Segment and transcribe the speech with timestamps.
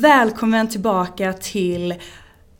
[0.00, 1.94] Välkommen tillbaka till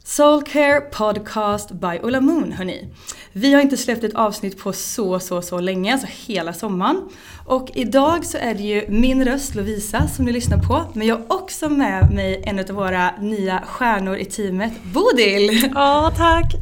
[0.04, 2.88] Soulcare Podcast by Ulla Moon hörni.
[3.32, 7.08] Vi har inte släppt ett avsnitt på så, så, så länge, alltså hela sommaren.
[7.46, 10.84] Och idag så är det ju min röst Lovisa som ni lyssnar på.
[10.92, 15.70] Men jag har också med mig en av våra nya stjärnor i teamet, Bodil!
[15.74, 16.54] Ja, tack!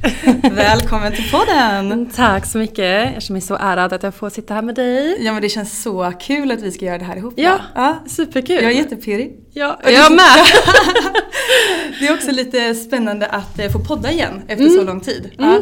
[0.52, 2.10] Välkommen till podden!
[2.14, 3.12] Tack så mycket.
[3.14, 5.16] Jag känner mig så ärad att jag får sitta här med dig.
[5.20, 7.34] Ja men det känns så kul att vi ska göra det här ihop.
[7.36, 7.98] Ja, ja.
[8.06, 8.62] superkul.
[8.62, 9.36] Jag är jättepirrig.
[9.52, 10.46] Ja, jag med!
[12.00, 14.76] Det är också lite spännande att eh, få podda igen efter Mm.
[14.78, 15.30] så lång tid.
[15.38, 15.58] Ja.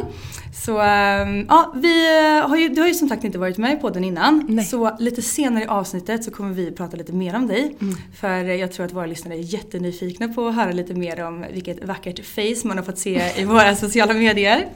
[0.55, 3.73] Så ehm, ja, vi eh, har ju, du har ju som sagt inte varit med
[3.73, 4.45] i podden innan.
[4.49, 4.65] Nej.
[4.65, 7.77] Så lite senare i avsnittet så kommer vi prata lite mer om dig.
[7.81, 7.95] Mm.
[8.21, 11.85] För jag tror att våra lyssnare är jättenyfikna på att höra lite mer om vilket
[11.85, 14.69] vackert face man har fått se i våra sociala medier.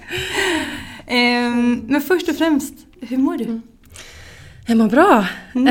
[1.06, 3.60] Ehm, men först och främst, hur mår du?
[4.70, 5.26] Jag mår bra.
[5.54, 5.66] Mm.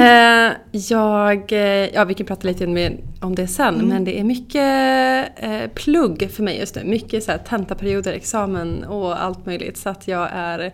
[0.52, 1.60] Eh, jag, eh,
[1.94, 3.88] ja vi kan prata lite mer om det sen, Mm.
[3.88, 6.84] men det är mycket eh, plugg för mig just nu.
[6.84, 9.78] Mycket så här, tentaperioder, examen och allt möjligt.
[9.78, 10.72] Så att jag är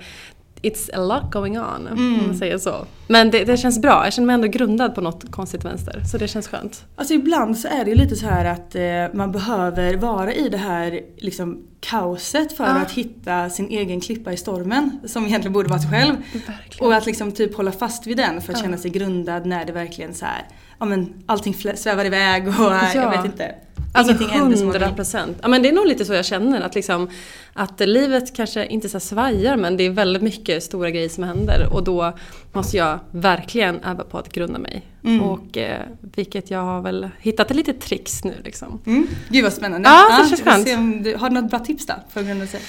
[0.63, 2.19] It's a lot going on, Mm.
[2.19, 2.85] om man säger så.
[3.07, 4.01] Men det, det känns bra.
[4.03, 6.01] Jag känner mig ändå grundad på något konstigt vänster.
[6.11, 6.85] Så det känns skönt.
[6.95, 10.49] Alltså ibland så är det ju lite så här att eh, man behöver vara i
[10.49, 12.69] det här liksom, kaoset för Ja.
[12.69, 16.15] att hitta sin egen klippa i stormen som egentligen borde vara sig själv.
[16.47, 16.87] Verkligen.
[16.87, 19.71] Och att liksom typ hålla fast vid den för att känna sig grundad när det
[19.73, 20.47] verkligen så här,
[20.79, 23.09] ja men allting svävar iväg och eh, jag Ja.
[23.09, 23.55] vet inte.
[23.95, 25.37] Alltså hundra procent.
[25.41, 27.09] Ja men det är nog lite så jag känner att liksom
[27.53, 31.73] att livet kanske inte så svajar men det är väldigt mycket stora grejer som händer
[31.73, 32.13] och då
[32.51, 34.81] måste jag verkligen öva på att grunda mig.
[35.03, 35.21] Mm.
[35.21, 38.81] Och eh, vilket jag har väl hittat ett litet tricks nu liksom.
[38.85, 39.07] Mm.
[39.29, 39.89] Gud vad spännande.
[39.89, 41.03] Ja, det känns skönt.
[41.03, 41.93] du, har du något bra tips då?
[42.09, 42.59] För att grunda sig?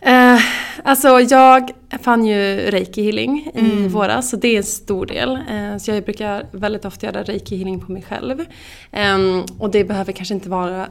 [0.00, 0.40] Eh,
[0.84, 1.70] alltså jag
[2.02, 3.88] fann ju reiki healing i Mm.
[3.88, 5.30] våras så det är en stor del.
[5.50, 8.44] Eh, så jag brukar väldigt ofta göra reiki healing på mig själv.
[8.92, 10.88] Ehm, och det behöver kanske inte vara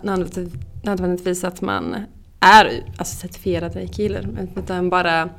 [0.84, 1.96] nödvändigtvis att man
[2.40, 5.30] är alltså, certifierad reiki healer utan bara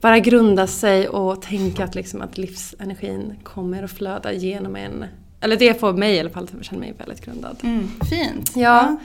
[0.00, 5.04] bara grunda sig och tänka att, liksom, att livsenergin kommer att flöda genom en.
[5.40, 7.56] Eller det får mig i alla fall att känna mig väldigt grundad.
[7.62, 7.90] Mm.
[8.10, 8.52] Fint.
[8.56, 8.62] Ja.
[8.62, 8.96] Ja,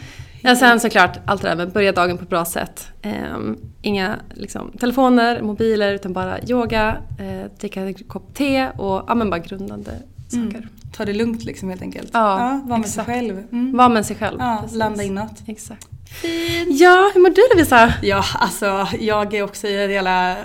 [0.55, 2.87] sen såklart allt det där med börja dagen på ett bra sätt.
[3.35, 9.15] Um, inga liksom, telefoner, mobiler utan bara yoga, uh, dricka en kopp te och ja,
[9.15, 9.91] men bara grundande
[10.33, 10.51] Mm.
[10.51, 10.67] saker.
[10.93, 12.09] Ta det lugnt liksom helt enkelt.
[12.13, 13.05] Ja, Vara med sig exakt.
[13.07, 13.43] själv.
[13.51, 13.77] Mm.
[13.77, 14.37] Var med sig själv.
[14.39, 14.77] Ja, precis.
[14.77, 15.31] landa inåt.
[15.47, 15.87] Exakt.
[16.67, 17.93] Ja, hur mår du Lovisa?
[18.01, 20.35] Ja, alltså jag är också i ett hela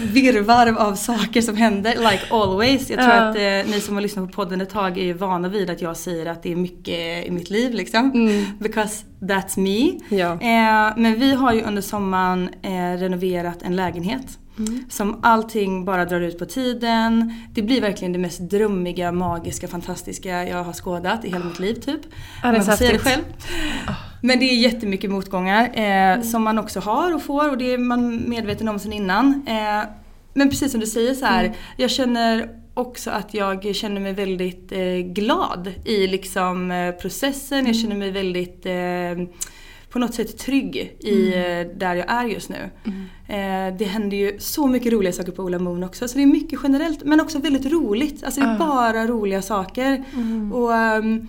[0.00, 2.90] virrvarr av saker som händer, like always.
[2.90, 3.28] Jag tror Ja.
[3.30, 5.82] att eh, ni som har lyssnat på podden ett tag är ju vana vid att
[5.82, 8.12] jag säger att det är mycket i mitt liv liksom.
[8.58, 10.00] Because that's me.
[10.16, 10.32] Ja.
[10.32, 14.38] Eh, men vi har ju under sommaren eh, renoverat en lägenhet.
[14.88, 17.34] Som allting bara drar ut på tiden.
[17.54, 21.74] Det blir verkligen det mest drömmiga, magiska, fantastiska jag har skådat i hela mitt liv
[21.74, 22.00] typ.
[22.42, 23.22] Ja, det så får säga det själv.
[24.22, 27.78] Men det är jättemycket motgångar eh, som man också har och får och det är
[27.78, 29.46] man medveten om sen innan.
[29.46, 29.88] Eh,
[30.34, 34.72] men precis som du säger så här, jag känner också att jag känner mig väldigt
[34.72, 37.66] eh, glad i liksom eh, processen.
[37.66, 39.28] Jag känner mig väldigt eh,
[39.90, 42.70] på något sätt trygg i eh, där jag är just nu.
[43.28, 46.08] Eh, det händer ju så mycket roliga saker på Ola Moon också.
[46.08, 48.24] Så det är mycket generellt men också väldigt roligt.
[48.24, 50.04] Alltså det är bara roliga saker.
[50.52, 51.28] Och ehm,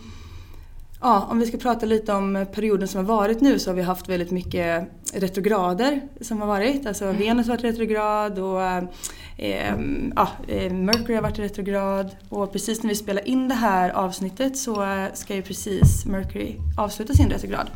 [1.02, 3.82] Ja, om vi ska prata lite om perioden som har varit nu så har vi
[3.82, 6.86] haft väldigt mycket retrograder som har varit.
[6.86, 8.62] Alltså Venus har varit retrograd och
[9.38, 9.74] eh,
[10.16, 10.30] ja,
[10.72, 12.16] Mercury har varit retrograd.
[12.30, 16.56] Och precis när vi spelar in det här avsnittet så eh, ska ju precis Mercury
[16.78, 17.68] avsluta sin retrograd.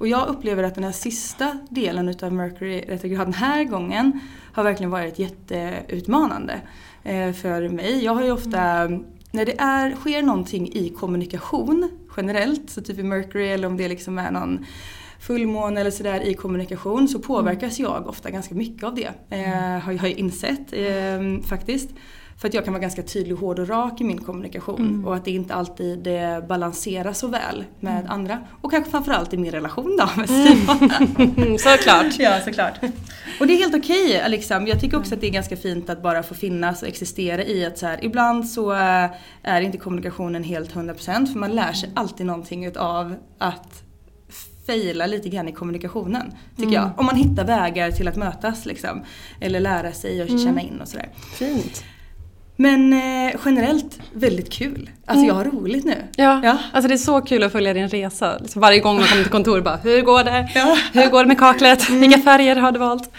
[0.00, 4.20] Och jag upplever att den här sista delen utav Mercury retrograd den här gången
[4.52, 6.60] har verkligen varit jätteutmanande
[7.04, 8.04] eh, för mig.
[8.04, 8.88] Jag har ju ofta
[9.30, 13.88] när det är, sker någonting i kommunikation generellt, så typ i Mercury eller om det
[13.88, 14.66] liksom är någon
[15.20, 19.10] fullmåne eller sådär i kommunikation så påverkas jag ofta ganska mycket av det.
[19.30, 21.90] Eh, har jag har jag insett eh, faktiskt.
[22.40, 25.24] För att jag kan vara ganska tydlig, hård och rak i min kommunikation och att
[25.24, 28.38] det inte alltid eh, balanserar så väl med andra.
[28.60, 30.90] Och kanske framförallt i min relation då med Simon.
[31.36, 32.18] Mm, såklart.
[32.18, 32.74] Ja, såklart.
[33.40, 34.66] Och det är helt okej liksom.
[34.66, 37.64] Jag tycker också att det är ganska fint att bara få finnas och existera i
[37.66, 39.10] att så här, ibland så eh,
[39.42, 43.82] är inte kommunikationen helt 100% för man lär sig alltid någonting utav att
[44.66, 46.32] fejla lite grann i kommunikationen.
[46.56, 46.90] Tycker jag.
[46.96, 49.04] Om man hittar vägar till att mötas liksom.
[49.40, 51.08] Eller lära sig och känna in och sådär.
[51.38, 51.84] Fint.
[52.60, 54.90] Men eh, generellt väldigt kul.
[55.06, 55.94] Alltså jag har roligt nu.
[56.16, 56.58] Ja, Ja.
[56.72, 58.38] alltså det är så kul att följa din resa.
[58.40, 60.48] Liksom varje gång man kommer till kontoret bara, hur går det?
[60.54, 60.76] Ja.
[60.92, 61.90] Hur går det med kaklet?
[61.90, 63.10] Vilka färger har du valt?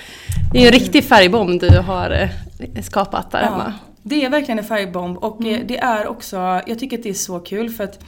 [0.52, 3.74] Det är ju en riktig färgbomb du har eh, skapat där hemma.
[4.04, 7.14] det är verkligen en färgbomb och eh, det är också, jag tycker att det är
[7.14, 8.00] så kul för att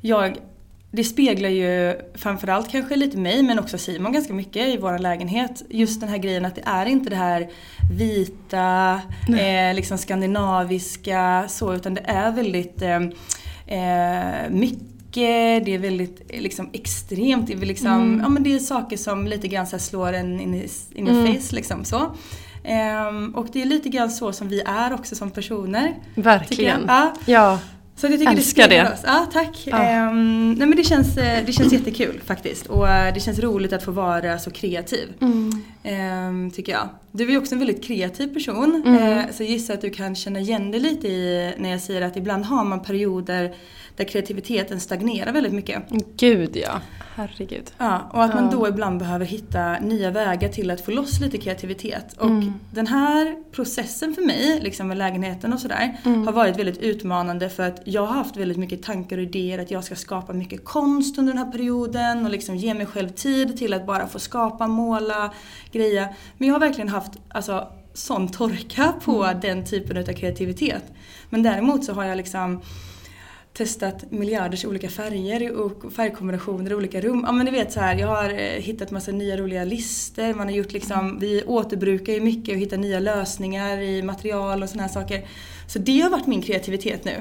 [0.00, 0.36] jag
[0.96, 5.62] det speglar ju framförallt kanske lite mig men också Simon ganska mycket i vår lägenhet.
[5.68, 7.48] Just den här grejen att det är inte det här
[7.92, 9.00] vita,
[9.38, 12.96] eh, liksom skandinaviska så utan det är väldigt eh,
[13.66, 17.46] eh, mycket, det är väldigt eh, liksom, extremt.
[17.46, 20.68] Det är, liksom, ja, men det är saker som lite grann slår en in i,
[20.94, 22.16] in i face liksom så.
[22.64, 25.94] Ehm, och det är lite grann så som vi är också som personer.
[26.14, 26.84] Verkligen.
[26.88, 27.12] Ja.
[27.26, 27.58] Ja.
[27.96, 28.74] Så jag tycker Älskar det.
[28.76, 28.98] det.
[29.04, 29.62] Ja, tack.
[29.64, 29.82] Ja.
[29.82, 32.66] Ehm, nej, men det, känns, eh, det känns jättekul faktiskt.
[32.66, 35.08] Och eh, det känns roligt att få vara så kreativ.
[35.86, 36.88] Ehm, tycker jag.
[37.12, 38.82] Du är ju också en väldigt kreativ person.
[38.86, 42.02] Eh, så jag gissar att du kan känna igen dig lite i när jag säger
[42.02, 43.54] att ibland har man perioder
[43.96, 45.82] där kreativiteten stagnerar väldigt mycket.
[46.16, 46.80] Gud ja.
[47.14, 47.70] Herregud.
[47.78, 51.38] Ja, och att man då ibland behöver hitta nya vägar till att få loss lite
[51.38, 52.12] kreativitet.
[52.18, 52.52] Och Mm.
[52.70, 56.26] den här processen för mig, liksom med lägenheten och sådär, Mm.
[56.26, 59.70] har varit väldigt utmanande för att jag har haft väldigt mycket tankar och idéer att
[59.70, 63.56] jag ska skapa mycket konst under den här perioden och liksom ge mig själv tid
[63.56, 65.32] till att bara få skapa, måla,
[65.76, 66.08] greja.
[66.38, 69.40] Men jag har verkligen haft alltså, sån torka på Mm.
[69.40, 70.84] den typen av kreativitet.
[71.30, 72.60] Men däremot så har jag liksom
[73.52, 77.24] testat miljarders olika färger och färgkombinationer i olika rum.
[77.26, 80.34] Ja men ni vet så här, jag har eh, hittat massa nya roliga listor.
[80.34, 84.68] Man har gjort liksom, vi återbrukar ju mycket och hittar nya lösningar i material och
[84.68, 85.26] såna här saker.
[85.66, 87.14] Så det har varit min kreativitet nu.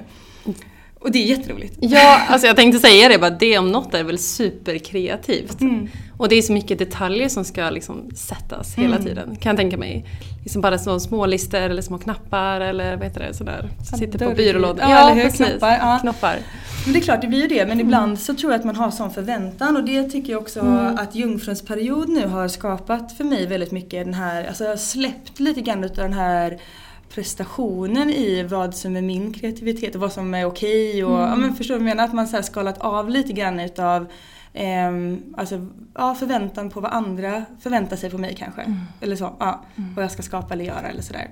[1.05, 1.77] Och det är jätteroligt.
[1.79, 5.61] Ja, alltså jag tänkte säga det, bara det om något är väl superkreativt.
[5.61, 5.87] Mm.
[6.17, 9.07] Och det är så mycket detaljer som ska liksom sättas hela Mm.
[9.07, 9.35] tiden.
[9.35, 10.05] Kan jag tänka mig.
[10.43, 13.33] Liksom bara små, små listor eller små knappar eller vad heter det?
[13.33, 13.69] Sådär.
[13.89, 14.89] Som sitter på byrålådan.
[14.89, 15.29] Ja, eller hur?
[15.29, 15.97] Knoppar, ja.
[16.01, 16.37] Knoppar.
[16.85, 17.65] Men det är klart, det blir ju det.
[17.65, 20.59] Men ibland så tror jag att man har sån förväntan och det tycker jag också
[20.97, 24.05] att Jungfruns period nu har skapat för mig väldigt mycket.
[24.05, 26.57] Den här, alltså jag har släppt lite grann utav den här
[27.09, 31.03] prestationen i vad som är min kreativitet och vad som är okej.
[31.05, 32.07] Och, ja, men förstår du vad jag menar?
[32.07, 34.07] Att man så skalat av lite grann utav
[34.53, 38.77] ehm, alltså, ja, förväntan på vad andra förväntar sig på mig kanske.
[39.01, 39.63] Eller så, ja.
[39.95, 41.29] Vad jag ska skapa eller göra eller sådär.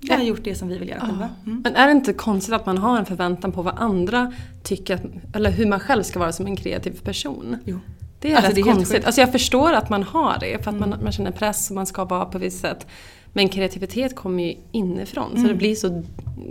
[0.00, 1.28] Jag har gjort det som vi vill göra själva.
[1.46, 1.60] Mm.
[1.64, 5.02] Men är det inte konstigt att man har en förväntan på vad andra tycker, att,
[5.36, 7.56] eller hur man själv ska vara som en kreativ person?
[7.64, 7.78] Jo.
[8.20, 9.04] Det är Alltså, rätt det är konstigt.
[9.04, 11.86] Alltså jag förstår att man har det för att man, man känner press och man
[11.86, 12.86] ska vara på ett visst sätt.
[13.36, 16.02] Men kreativitet kommer ju inifrån så det blir så,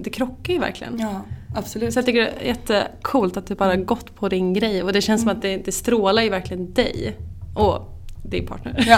[0.04, 1.00] det krockar ju verkligen.
[1.00, 1.22] Ja,
[1.56, 1.94] absolut.
[1.94, 5.02] Så jag tycker det är jättecoolt att du bara gått på din grej och det
[5.02, 7.18] känns som att det, det strålar ju verkligen dig.
[7.56, 7.93] Och
[8.24, 8.84] din partner.
[8.88, 8.98] Ja.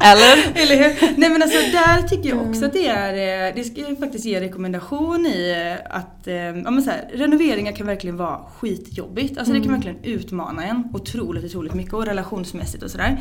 [0.00, 0.62] Eller?
[0.62, 1.18] Eller hur?
[1.18, 4.24] Nej men alltså där tycker jag också att det är, eh, det ska jag faktiskt
[4.24, 9.38] ge rekommendation i eh, att eh, ja, men så här, renoveringar kan verkligen vara skitjobbigt.
[9.38, 13.18] Alltså det kan verkligen utmana en otroligt, otroligt mycket och relationsmässigt och sådär.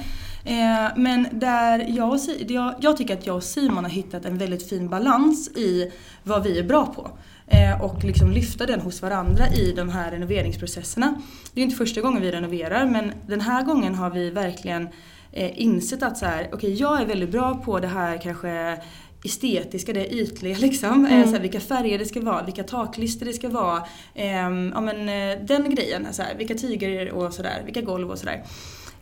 [0.96, 4.70] Men där jag, och jag, jag tycker att jag och Simon har hittat en väldigt
[4.70, 5.92] fin balans i
[6.24, 7.12] vad vi är bra på.
[7.48, 11.22] Eh, och liksom lyfta den hos varandra i de här renoveringsprocesserna.
[11.54, 14.90] Det är inte första gången vi renoverar men den här gången har vi verkligen
[15.32, 18.78] eh, insett att så här, okej jag är väldigt bra på det här kanske
[19.26, 21.06] estetiska, det ytliga liksom.
[21.06, 23.84] Eh, så här, vilka färger det ska vara, vilka taklister det ska vara.
[24.16, 28.20] ehm, ja men eh, den grejen, så här, vilka tyger och sådär, vilka golv och
[28.20, 28.44] sådär.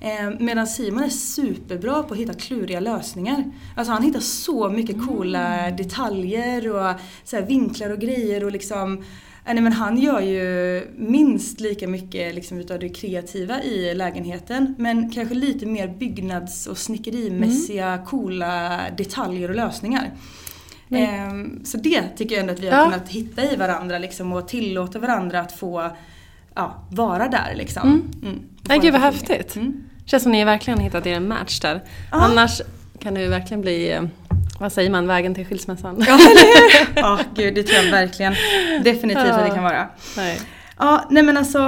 [0.02, 3.44] Eh, Medan Simon är superbra på att hitta kluriga lösningar.
[3.76, 8.98] Alltså han hittar så mycket coola detaljer och så här vinklar och grejer och liksom
[8.98, 14.76] eh, Nej, men han gör ju minst lika mycket liksom utav det kreativa i lägenheten
[14.78, 20.12] men kanske lite mer byggnads och snickerimässiga coola detaljer och lösningar.
[20.90, 22.86] Ehm, så det tycker jag ändå att vi har Ja.
[22.86, 25.92] kunnat hitta i varandra liksom, och tillåta varandra att få
[26.56, 28.12] ja, vara där liksom.
[28.24, 28.40] Mm.
[28.70, 29.56] Få gud vad häftigt.
[29.56, 29.84] Mm.
[30.12, 31.82] Känns som ni verkligen hittat er en match där.
[32.10, 32.62] Annars
[33.00, 34.04] kan det ju verkligen bli, eh,
[34.60, 36.04] vad säger man, vägen till skilsmässan.
[36.08, 36.94] Ja, eller hur?
[37.02, 38.36] Ja, gud det tror jag verkligen
[38.84, 39.88] definitivt att det kan vara.
[40.18, 40.42] Nej.
[40.80, 41.60] Ja, nej men alltså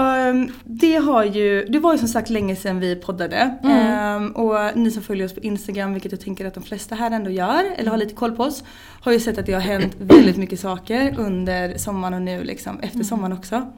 [0.63, 3.57] det har ju, det var ju som sagt länge sedan vi poddade.
[3.63, 7.11] Ehm, och ni som följer oss på Instagram, vilket jag tänker att de flesta här
[7.11, 8.63] ändå gör, eller har lite koll på oss,
[9.01, 12.79] har ju sett att det har hänt väldigt mycket saker under sommaren och nu liksom,
[12.79, 13.71] efter sommaren också.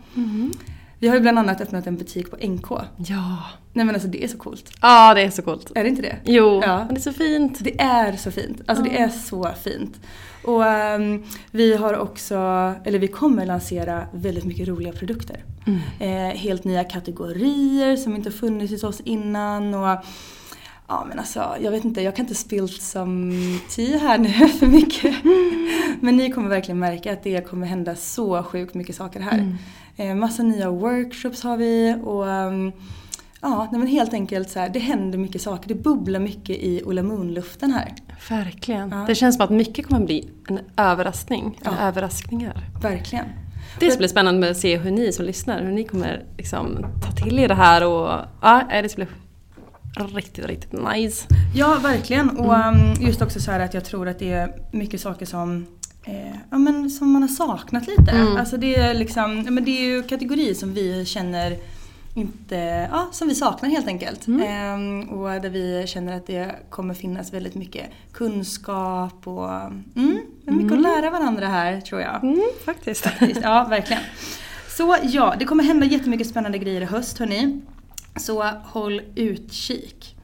[1.05, 2.65] Vi har ju bland annat öppnat en butik på NK.
[2.97, 3.37] Ja.
[3.73, 4.71] Nej men alltså det är så coolt.
[4.81, 5.71] Ja, det är så coolt.
[5.75, 6.15] Är det inte det?
[6.25, 6.87] Jo, Ja.
[6.89, 7.57] det är så fint.
[7.63, 8.61] Det är så fint.
[8.65, 9.99] Alltså det är så fint.
[10.43, 12.35] Och ehm, vi har också,
[12.85, 15.43] eller vi kommer lansera väldigt mycket roliga produkter.
[15.99, 19.73] Eh, helt nya kategorier som inte funnits hos oss innan.
[19.73, 19.97] Och,
[20.87, 23.31] ja men alltså, jag vet inte, jag kan inte spilt som
[23.69, 25.15] tea här nu för mycket.
[26.01, 29.37] men ni kommer verkligen märka att det kommer hända så sjukt mycket saker här.
[29.39, 29.55] Eh,
[30.15, 32.71] massa nya workshops har vi och ehm,
[33.41, 35.67] Ja, men helt enkelt så här, det händer mycket saker.
[35.67, 37.93] Det bubblar mycket i Ola Moon-luften här.
[38.29, 38.89] Verkligen.
[38.89, 39.03] Ja.
[39.07, 41.59] Det känns som att mycket kommer bli en överraskning.
[41.65, 41.87] Eller Ja.
[41.87, 42.63] överraskningar.
[42.81, 43.25] Verkligen.
[43.79, 46.85] Det ska bli spännande med att se hur ni som lyssnar, hur ni kommer liksom
[47.05, 49.07] ta till er det här och ja, det ska bli
[50.15, 51.27] riktigt, riktigt nice.
[51.55, 52.29] Ja, verkligen.
[52.29, 55.65] Och um, just också så här att jag tror att det är mycket saker som
[56.05, 58.11] eh, ja, men som man har saknat lite.
[58.39, 61.57] Alltså det är liksom, ja, men det är ju kategorier som vi känner
[62.15, 62.55] inte,
[62.91, 64.27] ja, som vi saknar helt enkelt.
[64.27, 69.51] Ehm, och där vi känner att det kommer finnas väldigt mycket kunskap och
[69.95, 72.23] mm, mycket att lära varandra här tror jag.
[72.23, 73.03] Mm, faktiskt.
[73.03, 73.41] Faktiskt.
[73.43, 74.01] Ja, verkligen.
[74.77, 77.61] Så ja, det kommer hända jättemycket spännande grejer i höst hörni.
[78.15, 80.14] Så håll utkik.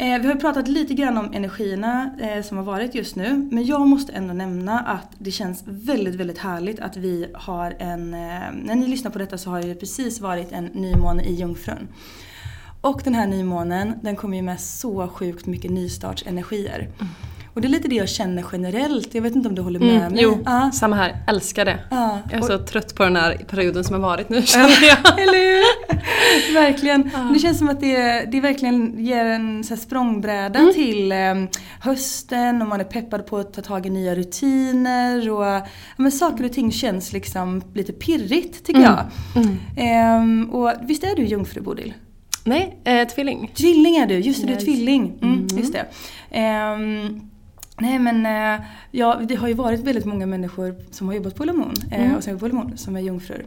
[0.00, 3.48] Eh, vi har pratat lite grann om energierna eh, som har varit just nu.
[3.52, 8.14] Men jag måste ändå nämna att det känns väldigt, väldigt härligt att vi har en...
[8.14, 8.18] Eh,
[8.62, 11.88] när ni lyssnar på detta så har det precis varit en nymåne i Jungfrun.
[12.80, 16.88] Och den här nymånen den kommer ju med så sjukt mycket nystartsenergier.
[17.54, 19.14] Och det är lite det jag känner generellt.
[19.14, 20.22] Jag vet inte om du håller med Mm, mig?
[20.22, 20.70] jo, Ja.
[20.74, 21.16] samma här.
[21.26, 21.78] Älskar det.
[21.90, 24.86] Ja, Jag är och- så trött på den här perioden som har varit nu känner
[24.88, 25.20] jag.
[25.22, 25.89] Eller hur?
[26.54, 27.10] verkligen.
[27.32, 30.74] Det känns som att det, det verkligen ger en så här språngbräda Mm.
[30.74, 31.34] till eh,
[31.80, 35.66] hösten och man är peppad på att ta tag i nya rutiner och ja,
[35.96, 38.92] men saker och ting känns liksom lite pirrigt tycker Mm.
[39.34, 39.46] jag.
[39.76, 41.94] Ehm, och visst är du jungfru Bodil?
[42.44, 43.50] Nej, eh, tvilling.
[43.54, 45.18] Tvilling är du, just det, du är tvilling.
[45.22, 45.86] Mm, Just det.
[46.30, 47.20] Ehm,
[47.80, 51.44] nej men eh, ja, det har ju varit väldigt många människor som har jobbat på
[51.44, 53.46] Lemon eh, och som jobbar på Lemon som är jungfrur.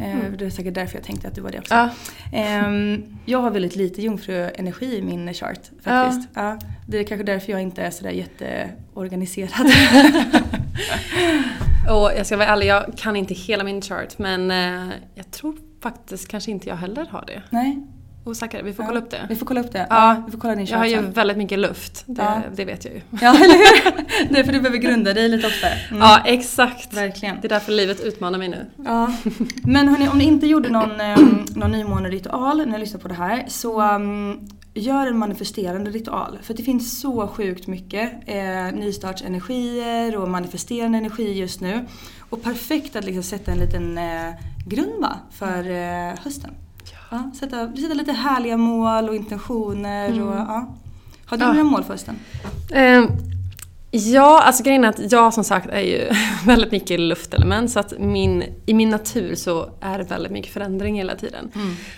[0.00, 1.88] Eh, det är säkert därför jag tänkte att du var det också.
[2.32, 6.28] Ehm, jag har väldigt lite jungfruenergi i min chart faktiskt.
[6.34, 6.58] Ja.
[6.88, 9.66] det är kanske därför jag inte är sådär jätteorganiserad.
[11.90, 14.50] Och jag ska vara ärlig, jag kan inte hela min chart men
[15.14, 17.42] jag tror faktiskt kanske inte jag heller har det.
[17.50, 17.86] Nej,
[18.26, 18.86] Osäker, vi får Ja.
[18.88, 19.26] kolla upp det.
[19.28, 19.86] vi får kolla upp det.
[19.90, 20.22] Ja.
[20.26, 22.42] vi får kolla din Jag har ju väldigt mycket luft, det, Ja.
[22.56, 23.00] det vet jag ju.
[23.22, 24.04] Ja, eller hur?
[24.34, 25.72] Det är för du behöver grunda dig lite oftare.
[25.90, 26.00] Mm.
[26.02, 26.92] Ja, exakt.
[26.94, 27.36] Verkligen.
[27.40, 28.66] Det är därför livet utmanar mig nu.
[28.84, 29.12] Ja.
[29.64, 31.18] Men hörni, om ni inte gjorde någon, eh,
[31.54, 36.38] någon nymåneritual när ni lyssnar på det här så um, gör en manifesterande ritual.
[36.42, 41.86] För det finns så sjukt mycket eh, nystartsenergier och manifesterande energi just nu.
[42.30, 44.30] Och perfekt att liksom sätta en liten eh,
[44.66, 46.50] grund va, för eh, hösten.
[47.14, 50.28] Ja, sätta, sätta lite härliga mål och intentioner Mm.
[50.28, 50.74] och ja.
[51.26, 52.18] Har du några mål förresten?
[52.72, 53.04] Eh,
[53.90, 56.10] ja, alltså grejen är att jag som sagt är ju
[56.46, 60.96] väldigt mycket luftelement så att min, i min natur så är det väldigt mycket förändring
[60.96, 61.50] hela tiden.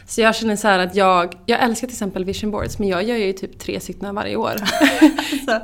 [0.06, 3.02] Så jag känner så här att jag, jag älskar till exempel vision boards men jag
[3.04, 4.52] gör ju typ tre stycken varje år.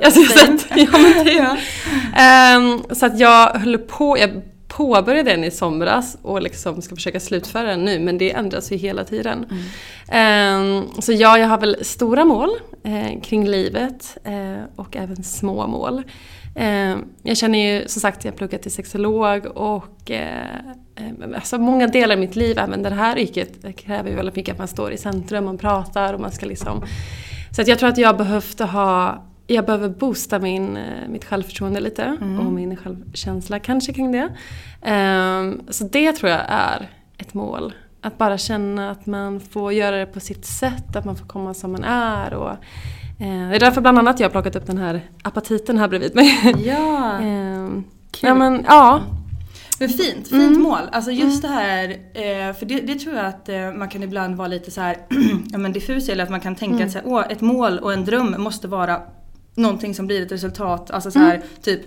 [0.01, 1.43] jag ska säga att, ja, men typ.
[2.15, 4.41] Ehm, så att jag höll på, jag
[4.77, 8.75] påbörjade den i somras och liksom ska försöka slutföra den nu men det ändras ju
[8.75, 9.45] hela tiden.
[10.07, 12.49] Ehm, så ja, jag har väl stora mål
[12.83, 16.03] eh, kring livet eh, och även små mål.
[16.55, 20.55] Ehm, jag känner ju som sagt, jag pluggar till sexolog och eh,
[20.95, 24.53] eh, alltså många delar i mitt liv, även det här yrket kräver ju väldigt mycket
[24.53, 26.85] att man står i centrum, man pratar och man ska liksom
[27.55, 31.79] så att jag tror att jag behövde ha jag behöver boosta min, eh, mitt självförtroende
[31.79, 34.29] lite och min självkänsla kanske kring det.
[34.81, 37.73] Ehm, så det tror jag är ett mål.
[38.01, 41.53] Att bara känna att man får göra det på sitt sätt, att man får komma
[41.53, 42.33] som man är.
[42.33, 42.51] Och,
[43.19, 46.15] eh, det är därför bland annat jag har plockat upp den här apatiten här bredvid
[46.15, 46.55] mig.
[46.65, 47.83] Ja, Ehm,
[48.21, 49.01] ja, men, ja.
[49.79, 50.81] men fint, fint mål.
[50.91, 54.47] Alltså just det här, eh, för det, det tror jag att man kan ibland vara
[54.47, 54.97] lite så här,
[55.51, 57.93] ja men diffus eller att man kan tänka att så här, Åh, ett mål och
[57.93, 59.01] en dröm måste vara
[59.55, 60.91] någonting som blir ett resultat.
[60.91, 61.81] Alltså så här, typ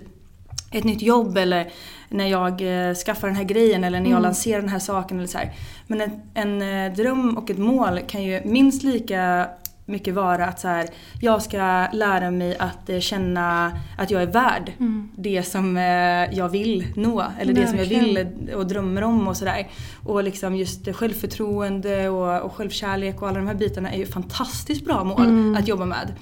[0.71, 1.71] ett nytt jobb eller
[2.09, 5.27] när jag eh, skaffar den här grejen eller när jag lanserar den här saken eller
[5.27, 5.53] så här.
[5.87, 9.49] Men en, en eh, dröm och ett mål kan ju minst lika
[9.87, 10.87] mycket vara att så här,
[11.21, 14.71] jag ska lära mig att eh, känna att jag är värd
[15.15, 17.23] det som eh, jag vill nå.
[17.39, 19.67] Eller det som jag vill och drömmer om och sådär.
[20.03, 24.85] Och liksom just självförtroende och, och självkärlek och alla de här bitarna är ju fantastiskt
[24.85, 26.13] bra mål att jobba med.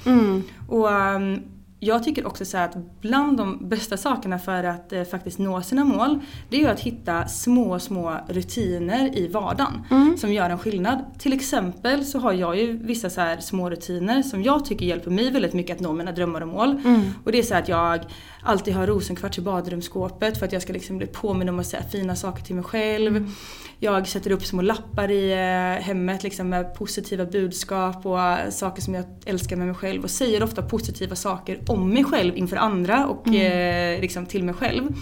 [0.68, 1.42] Och um,
[1.86, 5.86] jag tycker också så att bland de bästa sakerna för att eh, faktiskt nå sina
[5.86, 9.84] mål det är ju att hitta små, små rutiner i vardagen
[10.18, 11.06] som gör en skillnad.
[11.20, 15.12] Till exempel så har jag ju vissa så här små rutiner som jag tycker hjälper
[15.12, 16.82] mig väldigt mycket att nå mina drömmar och mål.
[17.24, 18.00] Och det är så att jag
[18.44, 21.84] alltid har rosenkvarts i badrumsskåpet för att jag ska liksom bli påminn om att säga
[21.84, 23.32] fina saker till mig själv.
[23.80, 28.82] Jag sätter upp små lappar i eh, hemmet liksom med positiva budskap och eh, saker
[28.82, 32.58] som jag älskar med mig själv och säger ofta positiva saker om mig själv inför
[32.58, 34.94] andra och eh, liksom till mig själv.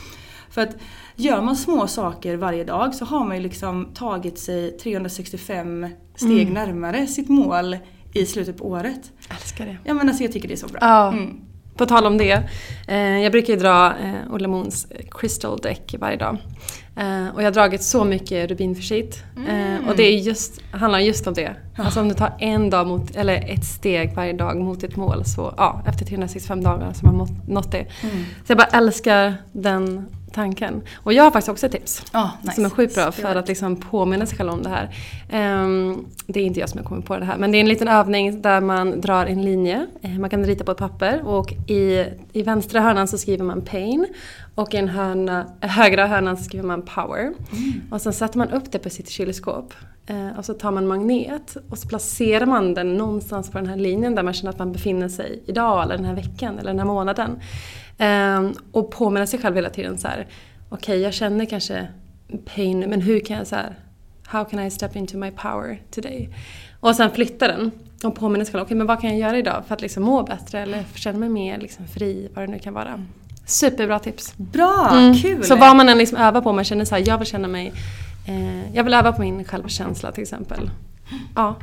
[0.49, 0.75] För att
[1.15, 6.51] gör man små saker varje dag så har man ju liksom tagit sig 365 steg
[6.51, 7.77] närmare sitt mål
[8.13, 9.11] i slutet på året.
[9.29, 9.77] Älskar det.
[9.83, 10.79] Ja men alltså jag tycker det är så bra.
[10.81, 11.11] Ja.
[11.11, 11.41] Mm.
[11.77, 12.43] På tal om det.
[12.87, 16.37] Eh, jag brukar ju dra eh, Ola Moons Crystal Deck varje dag.
[16.95, 19.23] Eh, och jag har dragit så mycket rubinförsit.
[19.47, 21.55] Eh, och det är just, handlar just om det.
[21.77, 25.25] Alltså om du tar en dag mot, eller ett steg varje dag mot ett mål
[25.25, 27.85] så ja, efter 365 dagar så har man nått det.
[28.45, 30.81] Så jag bara älskar den tanken.
[30.95, 32.05] Och jag har faktiskt också ett tips.
[32.13, 32.55] Ja, nice.
[32.55, 34.95] Som är sjukt bra för att liksom påminna sig själv om det här.
[35.31, 37.67] Ehm, det är inte jag som har kommit på det här men det är en
[37.67, 39.87] liten övning där man drar en linje.
[40.01, 43.61] Eh, man kan rita på ett papper och i, i vänstra hörnan så skriver man
[43.61, 44.07] pain
[44.55, 47.33] och i en hörna, eh, högra hörnan så skriver man power.
[47.91, 49.73] Och sen sätter man upp det på sitt kylskåp.
[50.05, 53.75] Eh, och så tar man magnet och så placerar man den någonstans på den här
[53.75, 56.79] linjen där man känner att man befinner sig idag eller den här veckan eller den
[56.79, 57.39] här månaden.
[58.03, 60.27] Ehm, och påminna sig själv hela tiden så här.
[60.69, 61.87] Okej, jag känner kanske
[62.55, 63.75] pain men hur kan jag så här,
[64.25, 66.29] How can I step into my power today?
[66.79, 67.71] Och sen flytta den
[68.03, 68.63] och påminna sig själv.
[68.63, 71.29] Okej, men vad kan jag göra idag för att liksom må bättre eller känna mig
[71.29, 73.03] mer liksom fri, vad det nu kan vara.
[73.45, 74.33] Superbra tips.
[74.37, 75.13] Bra, Mm.
[75.15, 75.43] kul!
[75.43, 77.73] Så vad man än liksom övar på, man känner så här, jag vill känna mig,
[78.27, 80.69] eh, jag vill öva på min självkänsla till exempel.
[81.35, 81.55] Ja,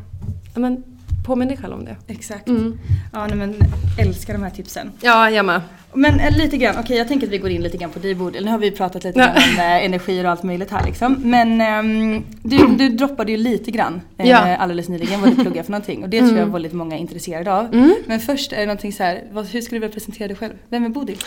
[0.55, 0.85] men
[1.27, 1.97] påminn dig själv om det.
[2.07, 2.49] Exakt.
[2.49, 2.79] Mm.
[3.13, 3.55] Ja nej, men
[3.99, 4.93] älskar de här tipsen.
[5.01, 5.61] Ja, jag med.
[5.95, 8.15] Men eh, lite grann, okej jag tänker att vi går in lite grann på dig
[8.15, 8.45] Bodil.
[8.45, 9.27] Nu har vi pratat lite Ja.
[9.29, 11.17] om eh, energier och allt möjligt här liksom.
[11.25, 14.39] Men ehm, du, du droppade ju lite grann eh, Ja.
[14.43, 14.61] Mm.
[14.61, 16.03] alldeles nyligen vad du pluggar för någonting.
[16.03, 17.93] Och det tror jag väldigt många är intresserade av.
[18.07, 20.53] Men först är det någonting så här, vad, hur skulle du vilja presentera dig själv?
[20.69, 21.19] Vem är Bodil?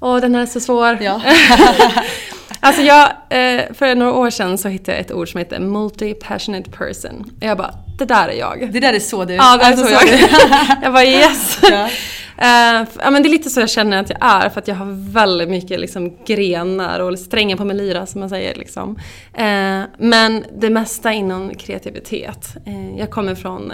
[0.00, 0.98] Åh, den här är så svår.
[1.00, 1.22] Ja.
[2.62, 6.70] Alltså jag, eh, för några år sedan så hittade jag ett ord som heter multi-passionate
[6.70, 7.30] person.
[7.40, 8.72] Jag bara, det där är jag.
[8.72, 9.34] Det där är så du.
[9.34, 10.20] Ja, det är Alltså, så jag.
[10.82, 11.58] jag bara yes.
[11.70, 11.88] Ja.
[13.02, 15.12] Ja, men det är lite så jag känner att jag är för att jag har
[15.12, 18.54] väldigt mycket liksom, grenar och strängar på min lyra som man säger.
[18.54, 18.98] Liksom.
[19.34, 22.56] Eh, men det mesta inom kreativitet.
[22.66, 23.72] Eh, jag kommer från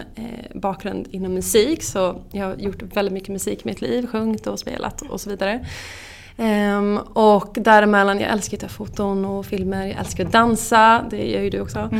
[0.55, 4.59] bakgrund inom musik så jag har gjort väldigt mycket musik i mitt liv, sjungit och
[4.59, 5.67] spelat och så vidare.
[6.39, 11.31] Ehm, och däremellan, jag älskar att ta foton och filmer, jag älskar att dansa, det
[11.31, 11.91] gör ju du också.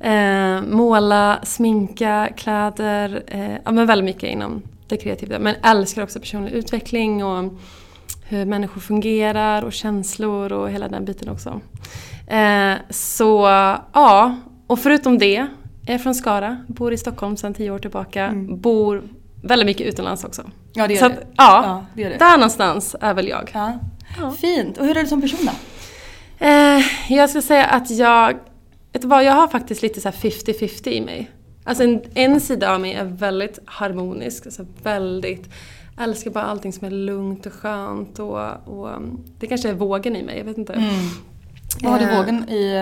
[0.00, 5.38] Ehm, måla, sminka, kläder, eh, ja men väldigt mycket inom det kreativa.
[5.38, 7.52] Men älskar också personlig utveckling och
[8.28, 11.60] hur människor fungerar och känslor och hela den biten också.
[12.26, 13.42] Eh, så
[13.92, 15.46] ja, och förutom det
[15.86, 18.24] Jag är från Skara, bor i Stockholm sedan tio år tillbaka.
[18.24, 18.60] Mm.
[18.60, 19.02] Bor
[19.44, 20.42] väldigt mycket utomlands också.
[20.72, 21.14] Ja det gör Så det.
[21.14, 22.16] att, ja, Ja, det gör det.
[22.16, 23.50] där någonstans är väl jag.
[23.54, 23.78] Ja.
[24.20, 24.30] Ja.
[24.32, 24.78] Fint.
[24.78, 25.52] Och hur är du som person då?
[26.46, 28.32] Eh, jag ska säga att jag,
[28.92, 31.30] vet du vad, jag har faktiskt lite så här 50-50 i mig.
[31.64, 35.48] Alltså en, en sida av mig är väldigt harmonisk, alltså väldigt,
[36.00, 40.16] älskar bara allting som är lugnt och skönt och, och um, det kanske är vågen
[40.16, 40.72] i mig, jag vet inte.
[40.72, 40.90] Mm.
[41.82, 42.74] Vad har du Eh, vågen i...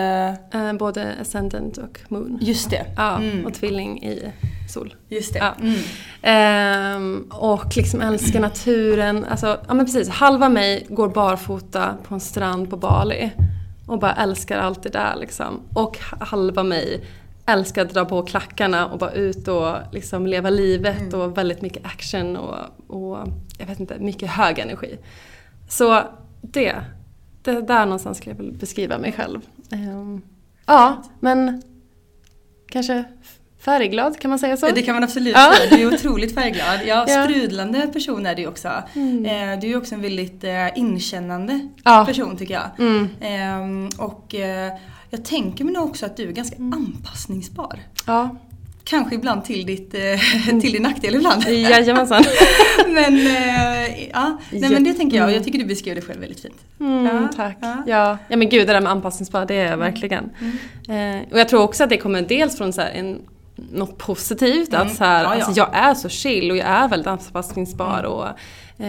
[0.53, 2.37] eh, Eh, både ascendant och moon.
[2.41, 2.85] Just det.
[2.97, 3.45] Ja, Mm.
[3.45, 4.31] och tvilling i
[4.73, 4.95] sol.
[5.09, 5.39] Just det.
[5.39, 5.53] Ja.
[5.61, 5.75] Mm.
[6.21, 9.25] Ehm, och liksom älskar naturen.
[9.29, 13.31] Alltså, ja men precis, halva mig går barfota på en strand på Bali.
[13.87, 15.61] Och bara älskar allt det där liksom.
[15.73, 17.03] Och halva mig
[17.45, 21.85] älskar att dra på klackarna och bara ut och liksom leva livet och väldigt mycket
[21.85, 22.55] action och,
[22.87, 23.17] och
[23.59, 24.97] jag vet inte, mycket hög energi.
[25.69, 26.01] Så
[26.41, 26.75] det,
[27.43, 29.41] det där någonstans skulle jag väl beskriva mig själv.
[29.71, 30.21] Ehm,
[30.65, 31.61] ja, men
[32.69, 33.03] kanske
[33.59, 34.67] färgglad, kan man säga så?
[34.69, 35.53] Det kan man absolut Ja.
[35.57, 35.77] säga.
[35.77, 36.79] Du är otroligt färgglad.
[36.85, 38.67] Ja, sprudlande person är du också.
[38.67, 42.05] Eh, Du är också en väldigt eh, inkännande Ja.
[42.05, 42.69] person tycker jag.
[42.79, 43.09] Mm.
[43.21, 44.73] Ehm, Och eh,
[45.09, 47.79] jag tänker mig nog också att du är ganska anpassningsbar.
[48.07, 48.35] Ja,
[48.85, 51.43] Kanske ibland till, ditt, eh, till din nackdel ibland.
[51.47, 52.23] jajamensan.
[52.87, 54.37] men, eh, ja.
[54.51, 55.33] Nej, men det tänker jag.
[55.33, 56.55] Jag tycker du beskrev dig själv väldigt fint.
[56.79, 57.57] Mm, Ja, tack.
[57.61, 57.83] ja.
[57.87, 58.17] Ja.
[58.27, 60.29] ja men gud det där med anpassningsbar, det är jag verkligen.
[60.89, 63.21] Eh, och jag tror också att det kommer dels från så en,
[63.55, 64.73] något positivt.
[64.73, 65.29] Att så här, Ja.
[65.29, 68.27] Alltså, jag är så chill och jag är väldigt anpassningsbar och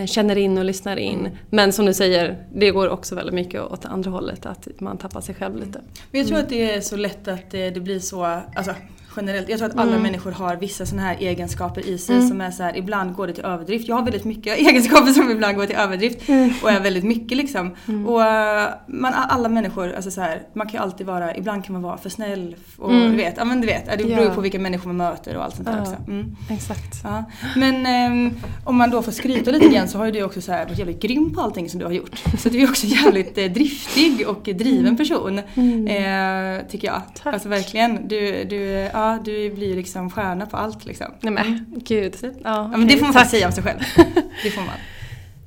[0.09, 1.29] känner in och lyssnar in.
[1.51, 4.47] Men som du säger, det går också väldigt mycket åt det andra hållet.
[4.47, 5.81] Att man tappar sig själv lite.
[6.11, 8.25] Men jag tror att det är så lätt att det blir så,
[8.57, 8.75] alltså
[9.17, 12.51] generellt, jag tror att alla människor har vissa sådana här egenskaper i sig som är
[12.51, 13.89] så här, ibland går det till överdrift.
[13.89, 16.19] Jag har väldigt mycket egenskaper som ibland går till överdrift
[16.63, 17.75] och är väldigt mycket liksom.
[18.07, 21.73] Och eh, man, alla människor, alltså så här, man kan ju alltid vara, ibland kan
[21.73, 24.35] man vara för snäll och du vet, ja men du vet, det beror ju Ja.
[24.35, 25.83] på vilka människor man möter och allt sånt där Ja.
[25.83, 25.97] också.
[26.09, 26.37] Mm.
[26.51, 27.01] Exakt.
[27.05, 27.25] Ja.
[27.57, 28.31] Men ehm,
[28.65, 30.79] om man då får skryta lite grann så har ju du också så här varit
[30.79, 32.23] jävligt grym på allting som du har gjort.
[32.39, 35.39] Så du är också jävligt eh, driftig och driven person.
[35.39, 37.03] Eh, tycker jag.
[37.23, 37.35] Tack.
[37.35, 38.09] Alltså verkligen.
[38.09, 38.57] Du, du,
[38.93, 41.07] ja, du blir ju liksom stjärna på allt liksom.
[41.21, 42.15] Nej men gud.
[42.23, 43.79] Ja, Ja, men det får man faktiskt säga om sig själv.
[44.43, 44.75] Det får man.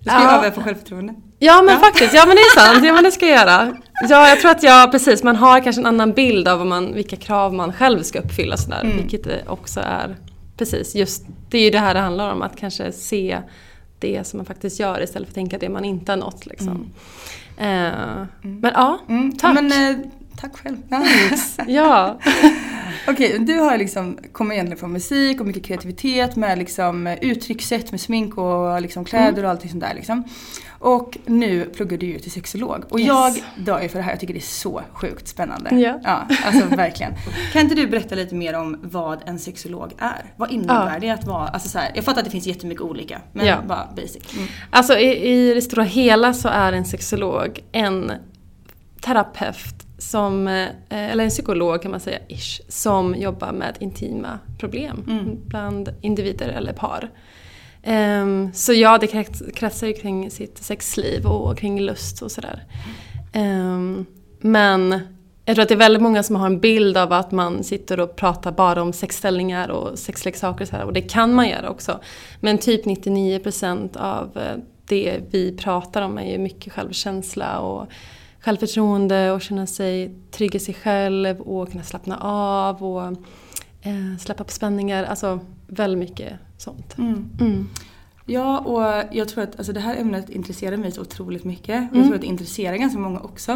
[0.04, 0.38] Du ska Ja.
[0.38, 1.14] öva på självförtroende.
[1.40, 1.80] Ja men Ja.
[1.80, 2.86] faktiskt, ja men det är sant.
[2.86, 3.78] Ja men det ska jag göra.
[4.10, 6.94] Ja jag tror att jag, precis, man har kanske en annan bild av vad man,
[6.94, 8.82] vilka krav man själv ska uppfylla sådär.
[8.84, 8.98] Mm.
[8.98, 10.16] Vilket också är,
[10.58, 12.42] precis, just det är ju det här det handlar om.
[12.42, 13.38] Att kanske se
[14.00, 16.86] det som man faktiskt gör istället för att tänka det man inte har nått liksom.
[17.58, 17.66] Eh,
[18.42, 19.38] Men ja, Mm.
[19.38, 19.54] tack.
[19.54, 19.98] Men eh,
[20.38, 20.78] tack själv.
[20.90, 21.04] Ja.
[21.68, 22.20] ja.
[23.08, 28.02] Okej, du har liksom, kommer egentligen från musik och mycket kreativitet med liksom uttryckssätt med
[28.02, 29.46] smink och liksom kläder Mm.
[29.46, 30.24] och allting sånt där liksom.
[30.80, 32.84] Och nu pluggar du ju till sexolog.
[32.90, 33.08] Och Yes.
[33.08, 33.34] jag
[33.66, 35.70] dör ju för det här, jag tycker det är så sjukt spännande.
[35.76, 36.00] Ja.
[36.04, 37.14] ja alltså verkligen.
[37.54, 40.34] Kan inte du berätta lite mer om vad en sexolog är?
[40.38, 41.00] Vad innebär Ja.
[41.00, 43.58] det att vara, alltså så här, jag fattar att det finns jättemycket olika, men Ja.
[43.68, 44.34] bara basic.
[44.36, 44.48] Mm.
[44.70, 48.12] Alltså i, i det stora hela så är en sexolog en
[49.02, 49.77] terapeut
[50.12, 55.38] som, eh, eller en psykolog kan man säga, ish, som jobbar med intima problem Mm.
[55.48, 57.10] bland individer eller par.
[57.84, 62.64] Ehm, så ja, det krets- kretsar ju kring sitt sexliv och kring lust och sådär.
[63.34, 64.06] Ehm,
[64.40, 65.00] men
[65.46, 68.00] jag tror att det är väldigt många som har en bild av att man sitter
[68.00, 71.70] och pratar bara om sexställningar och sexleksaker och, så här, och det kan man göra
[71.70, 72.00] också.
[72.40, 77.88] Men typ 99% av eh, det vi pratar om är ju mycket självkänsla och
[78.48, 83.02] självförtroende och känna sig trygg i sig själv och kunna slappna av och
[83.82, 85.04] eh, släppa på spänningar.
[85.04, 86.98] Alltså väldigt mycket sånt.
[86.98, 87.30] Mm.
[87.40, 87.70] Mm.
[88.30, 91.76] Ja, och jag tror att alltså, det här ämnet intresserar mig så otroligt mycket.
[91.82, 92.04] Och jag Mm.
[92.04, 93.52] tror att det intresserar ganska många också.